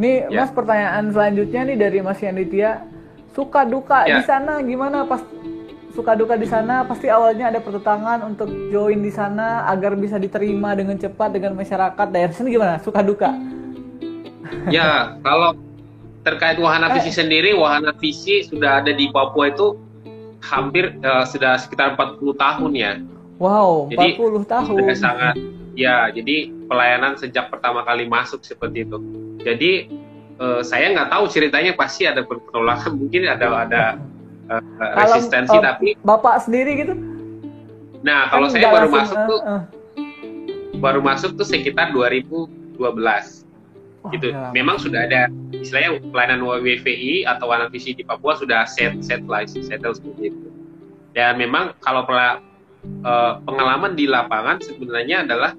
[0.00, 0.44] Nih ya.
[0.44, 2.84] Mas pertanyaan selanjutnya nih dari Mas Yanditia,
[3.32, 4.20] suka duka ya.
[4.20, 5.24] di sana gimana pas
[6.00, 10.72] suka duka di sana pasti awalnya ada pertentangan untuk join di sana agar bisa diterima
[10.72, 13.36] dengan cepat dengan masyarakat daerah sini gimana suka duka
[14.68, 15.56] Ya, kalau
[16.26, 19.78] terkait wahana visi sendiri, wahana visi sudah ada di Papua itu
[20.40, 22.92] hampir uh, sudah sekitar 40 tahun ya.
[23.40, 24.68] Wow, jadi, 40 tahun.
[24.68, 25.34] Sudah sangat
[25.78, 28.98] ya, jadi pelayanan sejak pertama kali masuk seperti itu.
[29.40, 29.72] Jadi
[30.36, 33.82] uh, saya nggak tahu ceritanya pasti ada penolakan, mungkin ada ada
[34.50, 34.62] uh,
[35.06, 36.94] resistensi uh, tapi Bapak sendiri gitu.
[38.02, 39.62] Nah, kalau kan saya baru masuk uh, tuh uh.
[40.80, 43.40] baru masuk tuh sekitar 2012
[44.00, 44.32] Oh, gitu.
[44.32, 44.48] Ya.
[44.56, 49.44] Memang sudah ada istilahnya pelayanan WVI atau Wana Visi di Papua sudah set set lah
[49.44, 50.48] settle seperti itu.
[51.12, 52.40] Dan memang kalau pela,
[53.04, 55.52] uh, pengalaman di lapangan sebenarnya adalah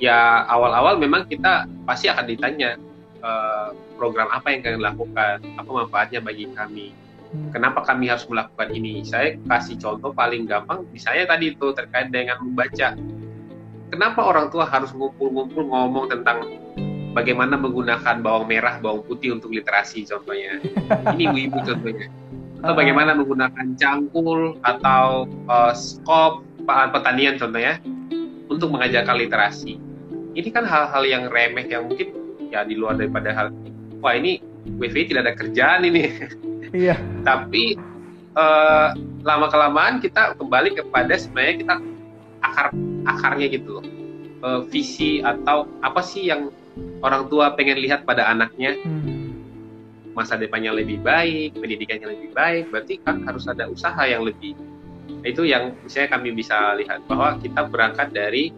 [0.00, 2.80] ya awal-awal memang kita pasti akan ditanya
[3.20, 6.96] uh, program apa yang kalian lakukan, apa manfaatnya bagi kami.
[7.36, 7.52] Hmm.
[7.52, 9.04] Kenapa kami harus melakukan ini?
[9.04, 12.96] Saya kasih contoh paling gampang, misalnya tadi itu terkait dengan membaca.
[13.92, 16.42] Kenapa orang tua harus ngumpul-ngumpul ngomong tentang
[17.16, 20.60] bagaimana menggunakan bawang merah, bawang putih untuk literasi contohnya.
[21.16, 22.08] Ini ibu-ibu contohnya.
[22.60, 27.80] Atau bagaimana menggunakan cangkul atau uh, skop pertanian contohnya
[28.52, 29.78] untuk mengajarkan literasi.
[30.36, 32.12] Ini kan hal-hal yang remeh yang mungkin
[32.52, 33.48] ya di luar daripada hal
[34.04, 34.44] wah ini
[34.76, 36.02] WV tidak ada kerjaan ini.
[36.76, 36.96] Iya.
[37.24, 37.80] Tapi
[38.36, 38.92] uh,
[39.24, 41.74] lama kelamaan kita kembali kepada sebenarnya kita
[42.44, 42.66] akar
[43.08, 43.86] akarnya gitu loh.
[44.44, 46.52] Uh, visi atau apa sih yang
[47.00, 49.32] orang tua pengen lihat pada anaknya hmm.
[50.12, 54.52] masa depannya lebih baik, pendidikannya lebih baik, berarti kan harus ada usaha yang lebih.
[55.24, 58.52] Itu yang misalnya kami bisa lihat bahwa kita berangkat dari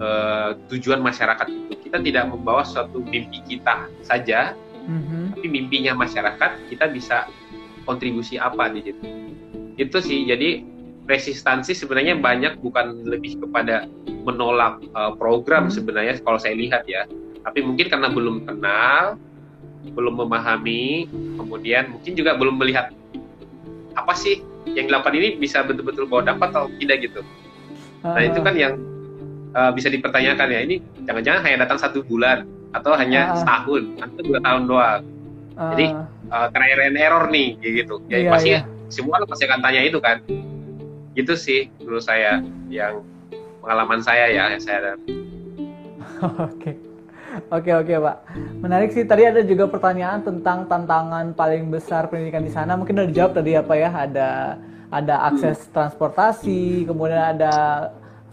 [0.00, 1.76] uh, tujuan masyarakat itu.
[1.90, 4.56] Kita tidak membawa suatu mimpi kita saja,
[4.88, 7.24] hmm tapi mimpinya masyarakat kita bisa
[7.84, 9.04] kontribusi apa di situ.
[9.76, 10.28] Itu sih.
[10.28, 10.70] Jadi
[11.10, 13.90] resistansi sebenarnya banyak bukan lebih kepada
[14.22, 15.74] menolak uh, program hmm.
[15.74, 17.10] sebenarnya kalau saya lihat ya
[17.42, 19.18] tapi mungkin karena belum kenal
[19.90, 22.94] belum memahami kemudian mungkin juga belum melihat
[23.98, 27.20] apa sih yang dilakukan ini bisa betul-betul bawa dampak atau tidak gitu
[28.06, 28.74] nah itu kan yang
[29.56, 30.76] uh, bisa dipertanyakan ya ini
[31.08, 35.02] jangan-jangan hanya datang satu bulan atau hanya uh, setahun atau dua tahun doang
[35.58, 35.86] uh, jadi
[36.30, 38.62] uh, trial and error nih gitu ya iya, pasti iya.
[38.88, 40.22] semua pasti akan tanya itu kan
[41.18, 43.02] gitu sih menurut saya yang
[43.60, 44.94] pengalaman saya ya yang saya
[46.24, 46.74] oke okay.
[47.30, 48.16] Oke oke Pak,
[48.58, 49.06] menarik sih.
[49.06, 52.74] Tadi ada juga pertanyaan tentang tantangan paling besar pendidikan di sana.
[52.74, 53.90] Mungkin udah dijawab tadi apa ya?
[53.94, 54.28] Ada
[54.90, 57.54] ada akses transportasi, kemudian ada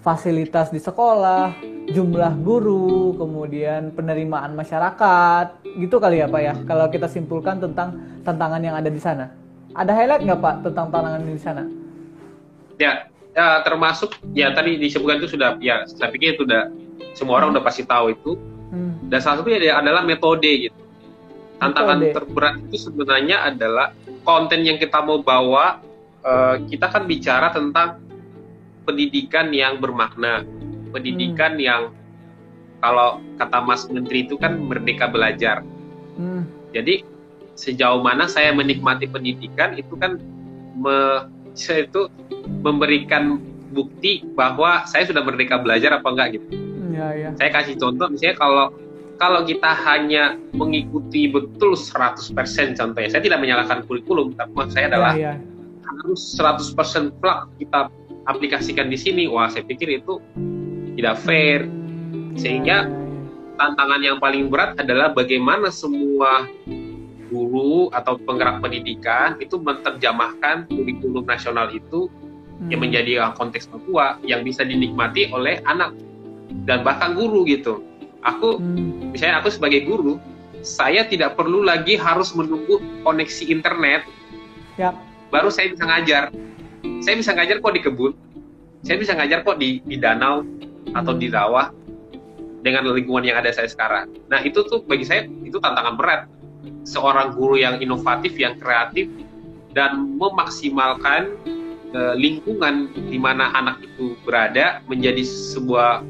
[0.07, 1.51] fasilitas di sekolah,
[1.91, 6.55] jumlah guru, kemudian penerimaan masyarakat, gitu kali ya Pak ya?
[6.63, 9.35] Kalau kita simpulkan tentang tantangan yang ada di sana.
[9.75, 11.63] Ada highlight nggak Pak tentang tantangan di sana?
[12.79, 16.71] Ya, ya termasuk ya tadi disebutkan itu sudah ya saya pikir itu sudah
[17.11, 18.39] semua orang udah pasti tahu itu
[18.71, 18.99] Hmm.
[19.07, 20.79] Dan salah satunya adalah metode gitu.
[21.57, 22.15] Tantangan metode.
[22.15, 23.95] terberat itu sebenarnya adalah
[24.27, 25.81] konten yang kita mau bawa.
[26.27, 28.03] Uh, kita kan bicara tentang
[28.87, 30.47] pendidikan yang bermakna,
[30.95, 31.63] pendidikan hmm.
[31.67, 31.81] yang
[32.79, 35.61] kalau kata Mas Menteri itu kan merdeka belajar.
[36.15, 36.47] Hmm.
[36.71, 37.03] Jadi
[37.59, 40.15] sejauh mana saya menikmati pendidikan itu kan
[40.77, 41.27] me,
[41.57, 42.07] saya itu
[42.63, 43.41] memberikan
[43.75, 46.47] bukti bahwa saya sudah merdeka belajar apa enggak gitu.
[46.95, 47.29] Ya, ya.
[47.35, 48.65] Saya kasih contoh misalnya kalau
[49.17, 52.37] kalau kita hanya mengikuti betul 100%
[52.77, 55.85] contohnya, saya tidak menyalahkan kurikulum, tapi maksud saya adalah ya, ya.
[55.89, 57.89] harus 100% plak kita
[58.27, 59.23] aplikasikan di sini.
[59.25, 60.19] Wah, saya pikir itu
[60.99, 61.65] tidak fair.
[62.37, 62.85] Sehingga
[63.57, 66.45] tantangan yang paling berat adalah bagaimana semua
[67.27, 72.71] guru atau penggerak pendidikan itu menerjemahkan kurikulum nasional itu hmm.
[72.71, 75.91] yang menjadi konteks Papua yang bisa dinikmati oleh anak
[76.63, 77.83] dan bahkan guru gitu.
[78.23, 79.11] Aku hmm.
[79.11, 80.17] misalnya aku sebagai guru,
[80.63, 84.07] saya tidak perlu lagi harus menunggu koneksi internet.
[84.79, 84.95] Ya.
[85.27, 86.31] Baru saya bisa ngajar.
[87.01, 88.13] Saya bisa ngajar kok di kebun.
[88.85, 90.45] Saya bisa ngajar kok di di danau
[90.93, 91.73] atau di rawa
[92.61, 94.11] dengan lingkungan yang ada saya sekarang.
[94.27, 96.21] Nah, itu tuh bagi saya itu tantangan berat.
[96.87, 99.07] Seorang guru yang inovatif, yang kreatif
[99.75, 101.35] dan memaksimalkan
[101.93, 106.03] uh, lingkungan di mana anak itu berada menjadi sebuah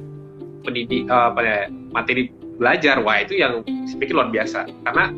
[0.63, 1.59] pendidik uh, apa ya,
[1.91, 5.13] materi belajar wah itu yang saya pikir luar biasa karena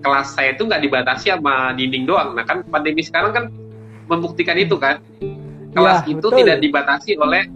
[0.00, 3.44] kelas saya itu nggak dibatasi sama dinding doang nah kan pandemi sekarang kan
[4.10, 4.98] membuktikan itu kan
[5.70, 6.38] kelas ya, itu betul.
[6.42, 7.46] tidak dibatasi oleh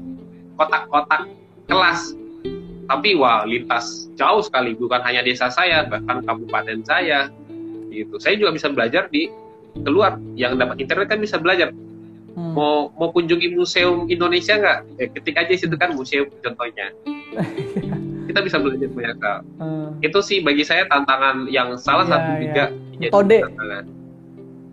[0.54, 1.26] kotak-kotak
[1.66, 2.14] kelas
[2.86, 7.32] tapi wah lintas jauh sekali bukan hanya desa saya bahkan kabupaten saya
[7.90, 9.26] gitu saya juga bisa belajar di
[9.82, 11.74] keluar yang dapat internet kan bisa belajar
[12.38, 12.52] hmm.
[12.54, 16.94] mau mau kunjungi museum Indonesia nggak eh, ketik aja situ kan museum contohnya
[18.28, 19.38] kita bisa belajar banyak hal.
[19.62, 19.88] Hmm.
[20.02, 22.38] Itu sih bagi saya tantangan yang salah ya, satu ya.
[22.42, 22.64] juga
[22.98, 23.38] metode.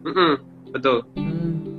[0.01, 0.31] Mm -mm,
[0.73, 0.97] betul.
[1.13, 1.70] Hmm.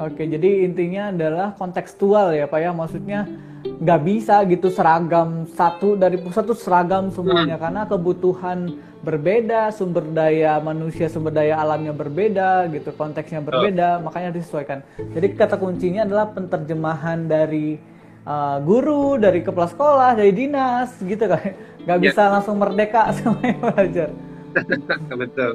[0.00, 3.28] Oke, jadi intinya adalah kontekstual ya Pak ya, maksudnya
[3.60, 7.64] nggak bisa gitu seragam satu dari pusat tuh seragam semuanya hmm.
[7.68, 8.58] karena kebutuhan
[9.04, 14.08] berbeda, sumber daya manusia, sumber daya alamnya berbeda gitu, konteksnya berbeda, oh.
[14.08, 14.80] makanya disesuaikan.
[14.96, 17.76] Jadi kata kuncinya adalah penterjemahan dari
[18.24, 21.56] uh, guru, dari kepala sekolah, dari dinas gitu kan.
[21.84, 22.06] Nggak yeah.
[22.08, 24.08] bisa langsung merdeka semuanya belajar.
[25.20, 25.50] betul.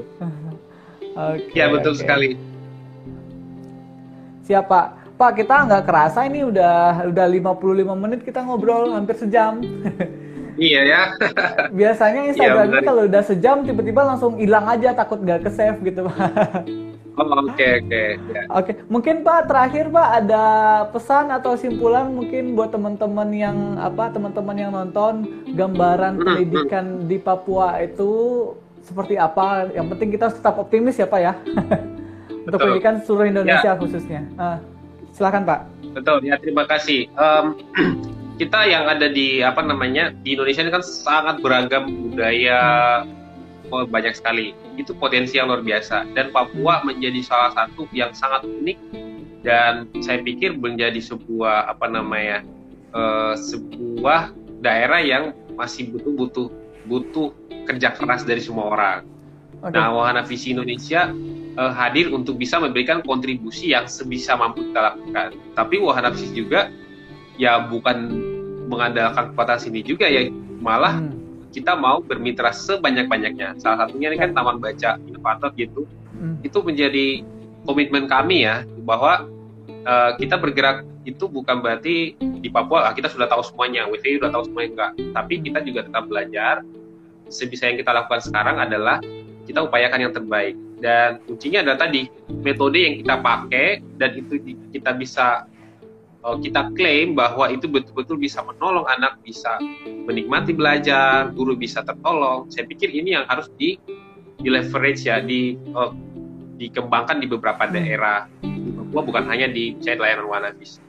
[1.34, 2.02] okay, ya betul okay.
[2.06, 2.55] sekali.
[4.46, 5.02] Siapa?
[5.18, 9.58] Pak, kita nggak kerasa ini udah udah 55 menit kita ngobrol hampir sejam.
[10.60, 11.02] iya ya.
[11.80, 16.06] Biasanya Instagram iya, kalau udah sejam tiba-tiba langsung hilang aja takut nggak ke save gitu
[16.06, 16.20] Pak.
[17.16, 18.04] Oh, oke oke.
[18.36, 18.44] Ya.
[18.52, 20.44] Oke, mungkin Pak terakhir Pak ada
[20.92, 25.24] pesan atau simpulan mungkin buat teman-teman yang apa teman-teman yang nonton
[25.56, 26.28] gambaran hmm, hmm.
[26.28, 28.12] pendidikan di Papua itu
[28.84, 29.72] seperti apa?
[29.72, 31.34] Yang penting kita tetap optimis ya Pak ya.
[32.46, 33.80] Untuk pendidikan seluruh Indonesia ya.
[33.80, 34.22] khususnya.
[34.38, 34.58] Uh.
[35.16, 35.60] Silakan Pak.
[35.96, 37.08] Betul ya terima kasih.
[37.16, 37.56] Um,
[38.42, 42.60] kita yang ada di apa namanya di Indonesia ini kan sangat beragam budaya
[43.72, 44.52] oh, banyak sekali.
[44.76, 48.78] Itu potensi yang luar biasa dan Papua menjadi salah satu yang sangat unik
[49.48, 52.44] dan saya pikir menjadi sebuah apa namanya
[52.92, 55.24] uh, sebuah daerah yang
[55.56, 56.48] masih butuh butuh
[56.92, 57.30] butuh
[57.72, 59.00] kerja keras dari semua orang.
[59.64, 59.80] Okay.
[59.80, 61.08] Nah, Wahana Visi Indonesia
[61.58, 65.36] uh, hadir untuk bisa memberikan kontribusi yang sebisa mampu kita lakukan.
[65.56, 66.72] Tapi wahana fisik juga
[67.36, 68.12] ya bukan
[68.72, 70.32] mengandalkan kekuatan sini juga ya
[70.64, 71.52] malah hmm.
[71.52, 73.60] kita mau bermitra sebanyak-banyaknya.
[73.60, 75.88] Salah satunya ini kan taman baca inovator gitu.
[76.16, 76.40] Hmm.
[76.44, 77.24] Itu menjadi
[77.66, 79.26] komitmen kami ya bahwa
[79.88, 84.32] uh, kita bergerak itu bukan berarti di Papua ah, kita sudah tahu semuanya, WTI sudah
[84.34, 84.92] tahu semuanya enggak.
[85.14, 86.56] Tapi kita juga tetap belajar.
[87.26, 89.02] Sebisa yang kita lakukan sekarang adalah
[89.46, 90.58] kita upayakan yang terbaik.
[90.76, 92.10] Dan kuncinya adalah tadi
[92.44, 94.34] metode yang kita pakai dan itu
[94.76, 95.48] kita bisa
[96.26, 99.56] uh, kita klaim bahwa itu betul-betul bisa menolong anak bisa
[100.06, 102.50] menikmati belajar guru bisa tertolong.
[102.52, 103.80] Saya pikir ini yang harus di
[104.36, 105.94] di leverage ya di uh,
[106.60, 108.28] dikembangkan di beberapa daerah.
[108.44, 110.82] Di Papua bukan hanya di saya layanan Wanabis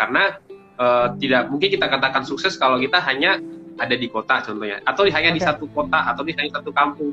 [0.00, 0.40] karena
[0.80, 3.36] uh, tidak mungkin kita katakan sukses kalau kita hanya
[3.76, 4.80] ada di kota contohnya.
[4.88, 5.38] Atau hanya okay.
[5.38, 7.12] di satu kota atau di hanya satu kampung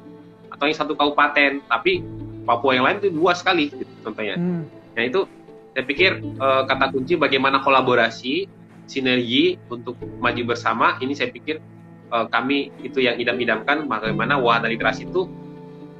[0.57, 2.01] atau yang satu kabupaten tapi
[2.47, 4.39] Papua yang lain itu luas sekali gitu, contohnya.
[4.39, 4.63] Hmm.
[4.95, 5.27] nah itu
[5.75, 8.49] saya pikir uh, kata kunci bagaimana kolaborasi
[8.89, 11.61] sinergi untuk maju bersama ini saya pikir
[12.09, 15.29] uh, kami itu yang idam-idamkan bagaimana wahana literasi itu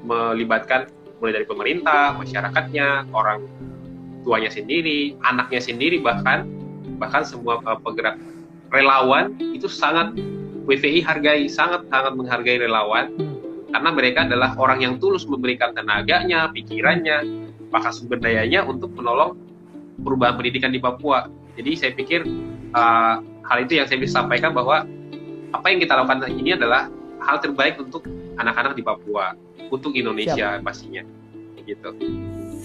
[0.02, 0.90] melibatkan
[1.20, 3.46] mulai dari pemerintah masyarakatnya orang
[4.26, 6.48] tuanya sendiri anaknya sendiri bahkan
[6.98, 8.18] bahkan semua uh, penggerak
[8.74, 10.16] relawan itu sangat
[10.66, 13.14] WVI hargai sangat sangat menghargai relawan.
[13.14, 13.37] Hmm
[13.78, 19.38] karena mereka adalah orang yang tulus memberikan tenaganya, pikirannya, bahkan sumber dayanya untuk menolong
[20.02, 21.30] perubahan pendidikan di Papua.
[21.54, 22.26] Jadi saya pikir
[22.74, 24.82] uh, hal itu yang saya bisa sampaikan bahwa
[25.54, 26.90] apa yang kita lakukan ini adalah
[27.22, 28.02] hal terbaik untuk
[28.42, 29.38] anak-anak di Papua,
[29.70, 30.66] untuk Indonesia Siap.
[30.66, 31.06] pastinya,
[31.62, 31.94] gitu.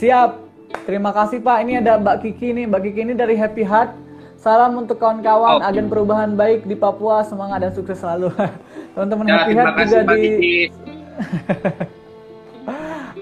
[0.01, 0.49] Siap.
[0.89, 1.61] Terima kasih Pak.
[1.61, 2.65] Ini ada Mbak Kiki nih.
[2.73, 4.01] Mbak Kiki ini dari Happy Heart.
[4.41, 5.69] Salam untuk kawan-kawan oh.
[5.69, 7.21] agen perubahan baik di Papua.
[7.21, 8.33] Semangat dan sukses selalu.
[8.97, 10.33] Teman-teman ya, Happy Heart juga di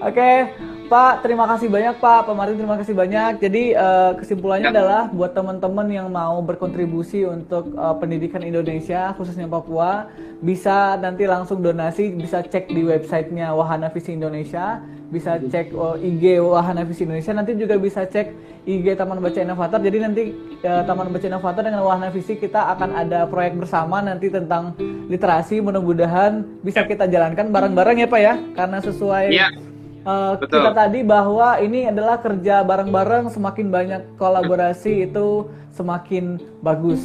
[0.01, 0.53] Oke,
[0.91, 2.27] Pak, terima kasih banyak Pak.
[2.27, 3.39] Pak Martin terima kasih banyak.
[3.39, 4.75] Jadi uh, kesimpulannya ya.
[4.75, 10.11] adalah buat teman-teman yang mau berkontribusi untuk uh, pendidikan Indonesia, khususnya Papua,
[10.43, 16.43] bisa nanti langsung donasi, bisa cek di websitenya Wahana Visi Indonesia, bisa cek uh, IG
[16.43, 18.27] Wahana Visi Indonesia, nanti juga bisa cek
[18.67, 19.79] IG Taman Baca Inovator.
[19.79, 20.23] Jadi nanti
[20.67, 24.75] uh, Taman Baca Inovator dengan Wahana Visi kita akan ada proyek bersama nanti tentang
[25.07, 25.63] literasi.
[25.63, 29.31] Mudah-mudahan bisa kita jalankan bareng-bareng ya Pak ya, karena sesuai.
[29.31, 29.70] Ya
[30.05, 37.01] uh, kita tadi bahwa ini adalah kerja bareng-bareng semakin banyak kolaborasi itu semakin bagus.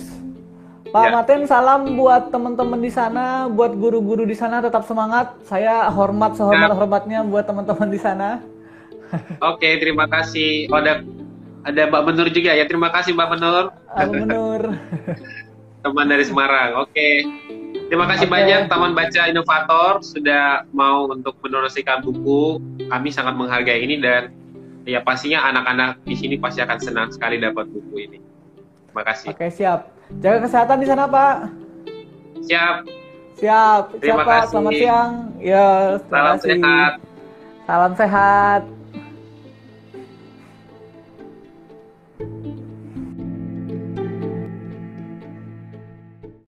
[0.87, 1.11] Pak ya.
[1.19, 5.35] Martin salam buat teman-teman di sana, buat guru-guru di sana tetap semangat.
[5.45, 8.41] Saya hormat sehormat-hormatnya buat teman-teman di sana.
[9.43, 10.71] Oke, terima kasih.
[10.71, 11.03] Oh, ada
[11.67, 12.65] ada Mbak Menur juga ya.
[12.65, 13.65] Terima kasih Mbak Menur.
[13.75, 14.63] Mbak Menur.
[15.85, 16.87] Teman dari Semarang.
[16.87, 17.27] Oke.
[17.87, 18.35] Terima kasih okay.
[18.35, 22.59] banyak Taman Baca Inovator sudah mau untuk mendonasikan buku.
[22.91, 24.35] Kami sangat menghargai ini dan
[24.83, 28.19] ya pastinya anak-anak di sini pasti akan senang sekali dapat buku ini.
[28.91, 29.27] Terima kasih.
[29.31, 29.87] Oke, siap.
[30.19, 31.35] Jaga kesehatan di sana, Pak.
[32.47, 32.77] Siap.
[33.39, 33.83] Siap.
[34.03, 34.35] Terima siap, kasih.
[34.35, 34.43] Pak.
[34.51, 35.11] Selamat siang.
[35.39, 35.69] Ya,
[36.11, 36.49] Salam kasih.
[36.51, 36.93] sehat.
[37.67, 38.63] Salam sehat.